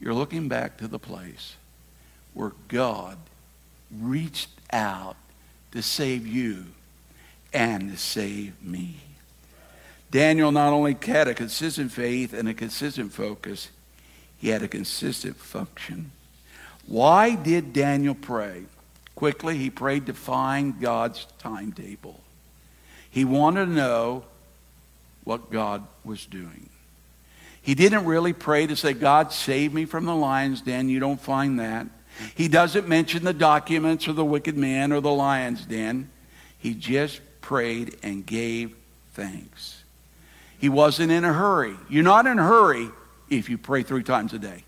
you're 0.01 0.15
looking 0.15 0.49
back 0.49 0.79
to 0.79 0.89
the 0.89 0.99
place 0.99 1.57
where 2.35 2.53
God 2.67 3.17
reached 4.01 4.51
out 4.73 5.17
to 5.73 5.83
save 5.83 6.27
you 6.27 6.65
and 7.53 7.93
to 7.93 7.97
save 7.97 8.61
me. 8.63 8.97
Daniel 10.11 10.51
not 10.53 10.73
only 10.73 10.97
had 11.05 11.29
a 11.29 11.35
consistent 11.35 11.93
faith 11.93 12.33
and 12.33 12.49
a 12.49 12.55
consistent 12.55 13.13
focus, 13.13 13.69
he 14.39 14.49
had 14.49 14.63
a 14.63 14.69
consistent 14.69 15.37
function. 15.37 16.13
Why 16.87 17.35
did 17.35 17.73
Daniel 17.73 18.15
pray? 18.15 18.65
Quickly, 19.15 19.59
he 19.59 19.69
prayed 19.69 20.07
to 20.07 20.15
find 20.15 20.81
God's 20.81 21.27
timetable. 21.39 22.21
He 23.11 23.25
wanted 23.25 23.67
to 23.67 23.73
know 23.73 24.25
what 25.25 25.51
God 25.51 25.87
was 26.05 26.25
doing. 26.25 26.71
He 27.61 27.75
didn't 27.75 28.07
really 28.07 28.33
pray 28.33 28.67
to 28.67 28.77
say, 28.77 28.95
God, 28.95 29.33
save 29.33 29.75
me 29.75 29.85
from 29.85 30.07
the 30.07 30.15
lion's 30.15 30.63
den. 30.63 30.89
You 30.89 31.01
don't 31.01 31.21
find 31.21 31.61
that. 31.61 31.87
He 32.35 32.49
doesn't 32.49 32.89
mention 32.89 33.25
the 33.25 33.35
documents 33.35 34.09
or 34.09 34.13
the 34.15 34.25
wicked 34.25 34.57
man 34.57 34.93
or 34.93 35.01
the 35.01 35.13
lion's 35.13 35.67
den. 35.67 36.11
He 36.59 36.73
just 36.75 37.21
prayed 37.41 37.99
and 38.03 38.25
gave 38.25 38.75
thanks. 39.13 39.83
He 40.59 40.69
wasn't 40.69 41.13
in 41.13 41.25
a 41.25 41.33
hurry. 41.33 41.77
You're 41.89 42.05
not 42.05 42.27
in 42.27 42.39
a 42.39 42.45
hurry 42.47 42.91
if 43.31 43.49
you 43.49 43.59
pray 43.59 43.83
three 43.83 44.03
times 44.03 44.33
a 44.33 44.39
day. 44.39 44.65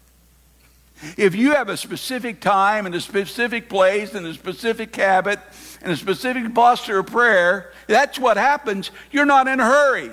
If 1.16 1.34
you 1.34 1.52
have 1.52 1.68
a 1.68 1.76
specific 1.76 2.40
time 2.40 2.86
and 2.86 2.94
a 2.94 3.00
specific 3.00 3.68
place 3.68 4.14
and 4.14 4.26
a 4.26 4.34
specific 4.34 4.94
habit 4.94 5.40
and 5.82 5.92
a 5.92 5.96
specific 5.96 6.54
posture 6.54 6.98
of 6.98 7.06
prayer, 7.06 7.72
that's 7.86 8.18
what 8.18 8.36
happens. 8.36 8.90
You're 9.10 9.24
not 9.24 9.48
in 9.48 9.60
a 9.60 9.64
hurry. 9.64 10.10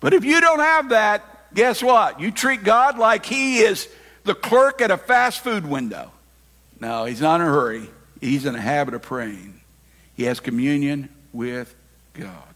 But 0.00 0.14
if 0.14 0.24
you 0.24 0.40
don't 0.40 0.58
have 0.58 0.88
that, 0.88 1.54
guess 1.54 1.80
what? 1.80 2.20
You 2.20 2.32
treat 2.32 2.64
God 2.64 2.98
like 2.98 3.24
He 3.24 3.60
is 3.60 3.88
the 4.24 4.34
clerk 4.34 4.80
at 4.80 4.90
a 4.90 4.96
fast 4.96 5.44
food 5.44 5.64
window. 5.64 6.10
No, 6.80 7.04
He's 7.04 7.20
not 7.20 7.40
in 7.40 7.46
a 7.46 7.50
hurry. 7.50 7.88
He's 8.20 8.46
in 8.46 8.56
a 8.56 8.60
habit 8.60 8.94
of 8.94 9.02
praying. 9.02 9.60
He 10.16 10.24
has 10.24 10.40
communion 10.40 11.08
with 11.32 11.72
God. 12.14 12.51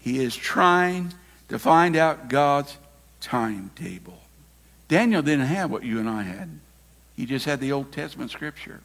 He 0.00 0.22
is 0.22 0.34
trying 0.34 1.14
to 1.48 1.58
find 1.58 1.96
out 1.96 2.28
God's 2.28 2.76
timetable. 3.20 4.18
Daniel 4.88 5.22
didn't 5.22 5.46
have 5.46 5.70
what 5.70 5.84
you 5.84 6.00
and 6.00 6.08
I 6.08 6.22
had. 6.22 6.58
He 7.16 7.26
just 7.26 7.44
had 7.44 7.60
the 7.60 7.72
Old 7.72 7.92
Testament 7.92 8.30
scripture. 8.30 8.80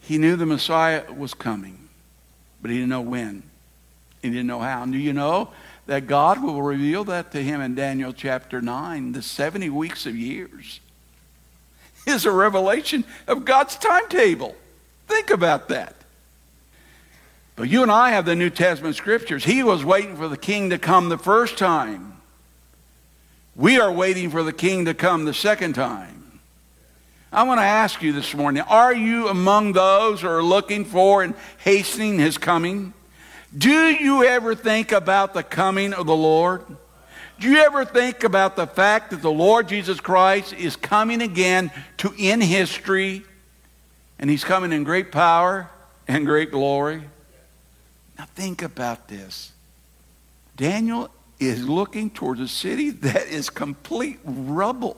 He 0.00 0.16
knew 0.16 0.36
the 0.36 0.46
Messiah 0.46 1.12
was 1.12 1.34
coming, 1.34 1.88
but 2.62 2.70
he 2.70 2.76
didn't 2.76 2.90
know 2.90 3.00
when. 3.00 3.42
He 4.22 4.30
didn't 4.30 4.46
know 4.46 4.60
how. 4.60 4.82
And 4.82 4.92
do 4.92 4.98
you 4.98 5.12
know 5.12 5.50
that 5.86 6.06
God 6.06 6.42
will 6.42 6.62
reveal 6.62 7.04
that 7.04 7.32
to 7.32 7.42
him 7.42 7.60
in 7.60 7.74
Daniel 7.74 8.12
chapter 8.12 8.62
9. 8.62 9.12
The 9.12 9.22
70 9.22 9.68
weeks 9.70 10.06
of 10.06 10.16
years 10.16 10.80
is 12.06 12.24
a 12.24 12.30
revelation 12.30 13.04
of 13.26 13.44
God's 13.44 13.76
timetable. 13.76 14.54
Think 15.08 15.30
about 15.30 15.68
that. 15.68 15.94
But 17.56 17.68
you 17.68 17.82
and 17.82 17.90
I 17.90 18.10
have 18.10 18.24
the 18.24 18.34
New 18.34 18.50
Testament 18.50 18.96
scriptures. 18.96 19.44
He 19.44 19.62
was 19.62 19.84
waiting 19.84 20.16
for 20.16 20.28
the 20.28 20.36
king 20.36 20.70
to 20.70 20.78
come 20.78 21.08
the 21.08 21.18
first 21.18 21.56
time. 21.56 22.16
We 23.54 23.78
are 23.78 23.92
waiting 23.92 24.30
for 24.30 24.42
the 24.42 24.52
king 24.52 24.86
to 24.86 24.94
come 24.94 25.24
the 25.24 25.34
second 25.34 25.74
time. 25.74 26.40
I 27.32 27.44
want 27.44 27.58
to 27.58 27.64
ask 27.64 28.02
you 28.02 28.12
this 28.12 28.34
morning 28.34 28.62
are 28.68 28.94
you 28.94 29.28
among 29.28 29.72
those 29.72 30.20
who 30.20 30.28
are 30.28 30.42
looking 30.42 30.84
for 30.84 31.22
and 31.22 31.34
hastening 31.58 32.18
his 32.18 32.38
coming? 32.38 32.92
Do 33.56 33.70
you 33.70 34.24
ever 34.24 34.56
think 34.56 34.90
about 34.90 35.34
the 35.34 35.44
coming 35.44 35.92
of 35.92 36.06
the 36.06 36.16
Lord? 36.16 36.64
Do 37.38 37.48
you 37.50 37.58
ever 37.58 37.84
think 37.84 38.24
about 38.24 38.56
the 38.56 38.66
fact 38.66 39.10
that 39.10 39.22
the 39.22 39.30
Lord 39.30 39.68
Jesus 39.68 40.00
Christ 40.00 40.52
is 40.52 40.76
coming 40.76 41.22
again 41.22 41.70
to 41.98 42.12
end 42.18 42.42
history 42.42 43.24
and 44.18 44.30
he's 44.30 44.44
coming 44.44 44.72
in 44.72 44.82
great 44.82 45.12
power 45.12 45.68
and 46.08 46.26
great 46.26 46.50
glory? 46.50 47.02
Now 48.18 48.26
think 48.34 48.62
about 48.62 49.08
this. 49.08 49.52
Daniel 50.56 51.10
is 51.40 51.68
looking 51.68 52.10
towards 52.10 52.40
a 52.40 52.48
city 52.48 52.90
that 52.90 53.26
is 53.26 53.50
complete 53.50 54.20
rubble. 54.24 54.96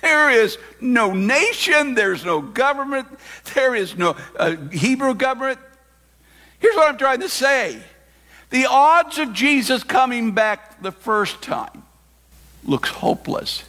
There 0.00 0.30
is 0.30 0.56
no 0.80 1.12
nation, 1.12 1.94
there's 1.94 2.24
no 2.24 2.40
government, 2.40 3.06
there 3.54 3.74
is 3.74 3.96
no 3.96 4.16
uh, 4.38 4.56
Hebrew 4.70 5.14
government, 5.14 5.58
Here's 6.62 6.76
what 6.76 6.88
I'm 6.88 6.96
trying 6.96 7.20
to 7.20 7.28
say 7.28 7.82
the 8.50 8.66
odds 8.66 9.18
of 9.18 9.32
Jesus 9.32 9.82
coming 9.82 10.32
back 10.32 10.80
the 10.80 10.92
first 10.92 11.42
time 11.42 11.82
looks 12.64 12.88
hopeless 12.88 13.64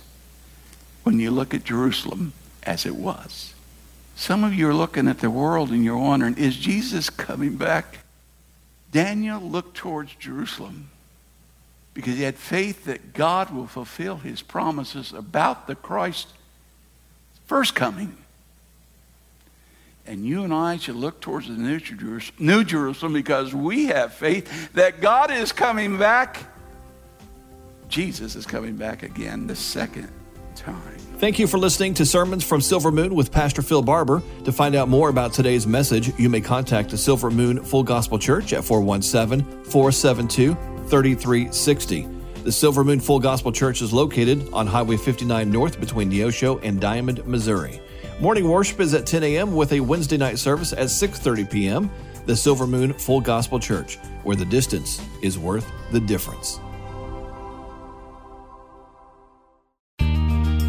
when 1.01 1.19
you 1.19 1.31
look 1.31 1.55
at 1.55 1.63
Jerusalem 1.63 2.33
as 2.61 2.85
it 2.85 2.95
was. 2.95 3.55
Some 4.15 4.43
of 4.43 4.53
you 4.53 4.69
are 4.69 4.75
looking 4.75 5.07
at 5.07 5.19
the 5.19 5.31
world 5.31 5.71
and 5.71 5.83
you're 5.83 5.97
wondering, 5.97 6.37
is 6.37 6.55
Jesus 6.55 7.09
coming 7.09 7.55
back? 7.55 8.02
Daniel 8.93 9.41
looked 9.41 9.75
towards 9.75 10.13
Jerusalem 10.15 10.91
because 11.95 12.15
he 12.15 12.23
had 12.23 12.35
faith 12.35 12.85
that 12.85 13.13
God 13.13 13.49
will 13.49 13.67
fulfill 13.67 14.17
his 14.17 14.41
promises 14.41 15.11
about 15.11 15.67
the 15.67 15.75
Christ 15.75 16.27
first 17.45 17.75
coming. 17.75 18.15
And 20.05 20.25
you 20.25 20.43
and 20.43 20.53
I 20.53 20.77
should 20.77 20.95
look 20.95 21.21
towards 21.21 21.47
the 21.47 21.53
New 21.53 21.79
Jerusalem, 21.79 22.35
New 22.37 22.63
Jerusalem 22.63 23.13
because 23.13 23.53
we 23.55 23.87
have 23.87 24.13
faith 24.13 24.73
that 24.73 25.01
God 25.01 25.31
is 25.31 25.51
coming 25.51 25.97
back. 25.97 26.37
Jesus 27.89 28.35
is 28.35 28.45
coming 28.45 28.75
back 28.75 29.01
again 29.01 29.47
the 29.47 29.55
second 29.55 30.11
time. 30.55 31.02
Thank 31.23 31.39
you 31.39 31.47
for 31.47 31.57
listening 31.57 31.93
to 31.93 32.05
Sermons 32.05 32.43
from 32.43 32.59
Silver 32.59 32.91
Moon 32.91 33.15
with 33.15 33.31
Pastor 33.31 33.61
Phil 33.61 33.81
Barber. 33.81 34.21
To 34.43 34.51
find 34.51 34.75
out 34.75 34.89
more 34.89 35.07
about 35.07 35.31
today's 35.31 35.65
message, 35.65 36.11
you 36.19 36.29
may 36.29 36.41
contact 36.41 36.89
the 36.89 36.97
Silver 36.97 37.31
Moon 37.31 37.63
Full 37.63 37.83
Gospel 37.83 38.19
Church 38.19 38.51
at 38.51 38.61
417 38.65 39.63
472 39.63 40.53
3360. 40.89 42.07
The 42.43 42.51
Silver 42.51 42.83
Moon 42.83 42.99
Full 42.99 43.21
Gospel 43.21 43.53
Church 43.53 43.81
is 43.81 43.93
located 43.93 44.51
on 44.51 44.67
Highway 44.67 44.97
59 44.97 45.49
North 45.49 45.79
between 45.79 46.11
Neosho 46.11 46.59
and 46.61 46.81
Diamond, 46.81 47.25
Missouri. 47.25 47.79
Morning 48.19 48.49
worship 48.49 48.81
is 48.81 48.93
at 48.93 49.05
10 49.05 49.23
a.m. 49.23 49.55
with 49.55 49.71
a 49.71 49.79
Wednesday 49.79 50.17
night 50.17 50.39
service 50.39 50.73
at 50.73 50.87
6:30 50.87 51.49
p.m. 51.49 51.89
The 52.25 52.35
Silver 52.35 52.67
Moon 52.67 52.91
Full 52.91 53.21
Gospel 53.21 53.61
Church, 53.61 53.95
where 54.23 54.35
the 54.35 54.43
distance 54.43 55.01
is 55.21 55.39
worth 55.39 55.71
the 55.93 56.01
difference. 56.01 56.59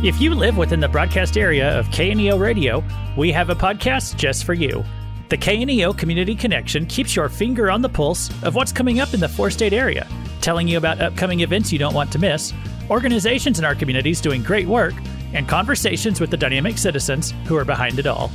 If 0.04 0.20
you 0.20 0.34
live 0.34 0.58
within 0.58 0.80
the 0.80 0.88
broadcast 0.88 1.38
area 1.38 1.78
of 1.78 1.88
KNEO 1.88 2.38
Radio, 2.38 2.84
we 3.16 3.32
have 3.32 3.48
a 3.48 3.54
podcast 3.54 4.16
just 4.16 4.44
for 4.44 4.52
you. 4.52 4.84
The 5.30 5.38
KNEO 5.38 5.96
Community 5.96 6.34
Connection 6.34 6.84
keeps 6.84 7.16
your 7.16 7.30
finger 7.30 7.70
on 7.70 7.80
the 7.80 7.88
pulse 7.88 8.28
of 8.42 8.54
what's 8.54 8.70
coming 8.70 9.00
up 9.00 9.14
in 9.14 9.20
the 9.20 9.30
four 9.30 9.50
state 9.50 9.72
area, 9.72 10.06
telling 10.42 10.68
you 10.68 10.76
about 10.76 11.00
upcoming 11.00 11.40
events 11.40 11.72
you 11.72 11.78
don't 11.78 11.94
want 11.94 12.12
to 12.12 12.18
miss, 12.18 12.52
organizations 12.90 13.58
in 13.58 13.64
our 13.64 13.74
communities 13.74 14.20
doing 14.20 14.42
great 14.42 14.66
work, 14.66 14.92
and 15.32 15.48
conversations 15.48 16.20
with 16.20 16.30
the 16.30 16.36
dynamic 16.36 16.76
citizens 16.76 17.32
who 17.46 17.56
are 17.56 17.64
behind 17.64 17.98
it 17.98 18.06
all. 18.06 18.30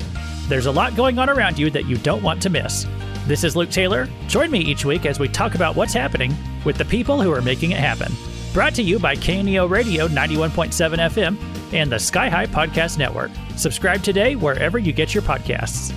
There's 0.47 0.65
a 0.65 0.71
lot 0.71 0.95
going 0.95 1.19
on 1.19 1.29
around 1.29 1.59
you 1.59 1.69
that 1.69 1.85
you 1.85 1.99
don't 1.99 2.23
want 2.23 2.41
to 2.41 2.49
miss. 2.49 2.87
This 3.27 3.43
is 3.43 3.55
Luke 3.55 3.69
Taylor. 3.69 4.09
Join 4.27 4.49
me 4.49 4.57
each 4.57 4.85
week 4.85 5.05
as 5.05 5.19
we 5.19 5.27
talk 5.27 5.53
about 5.53 5.75
what's 5.75 5.93
happening 5.93 6.35
with 6.65 6.79
the 6.79 6.85
people 6.85 7.21
who 7.21 7.31
are 7.31 7.43
making 7.43 7.73
it 7.73 7.79
happen. 7.79 8.11
Brought 8.59 8.75
to 8.75 8.83
you 8.83 8.99
by 8.99 9.15
KNEO 9.15 9.69
Radio 9.69 10.09
91.7 10.09 10.97
FM 10.97 11.73
and 11.73 11.89
the 11.89 11.97
Sky 11.97 12.27
High 12.27 12.45
Podcast 12.45 12.97
Network. 12.97 13.31
Subscribe 13.55 14.03
today 14.03 14.35
wherever 14.35 14.77
you 14.77 14.91
get 14.91 15.13
your 15.13 15.23
podcasts. 15.23 15.95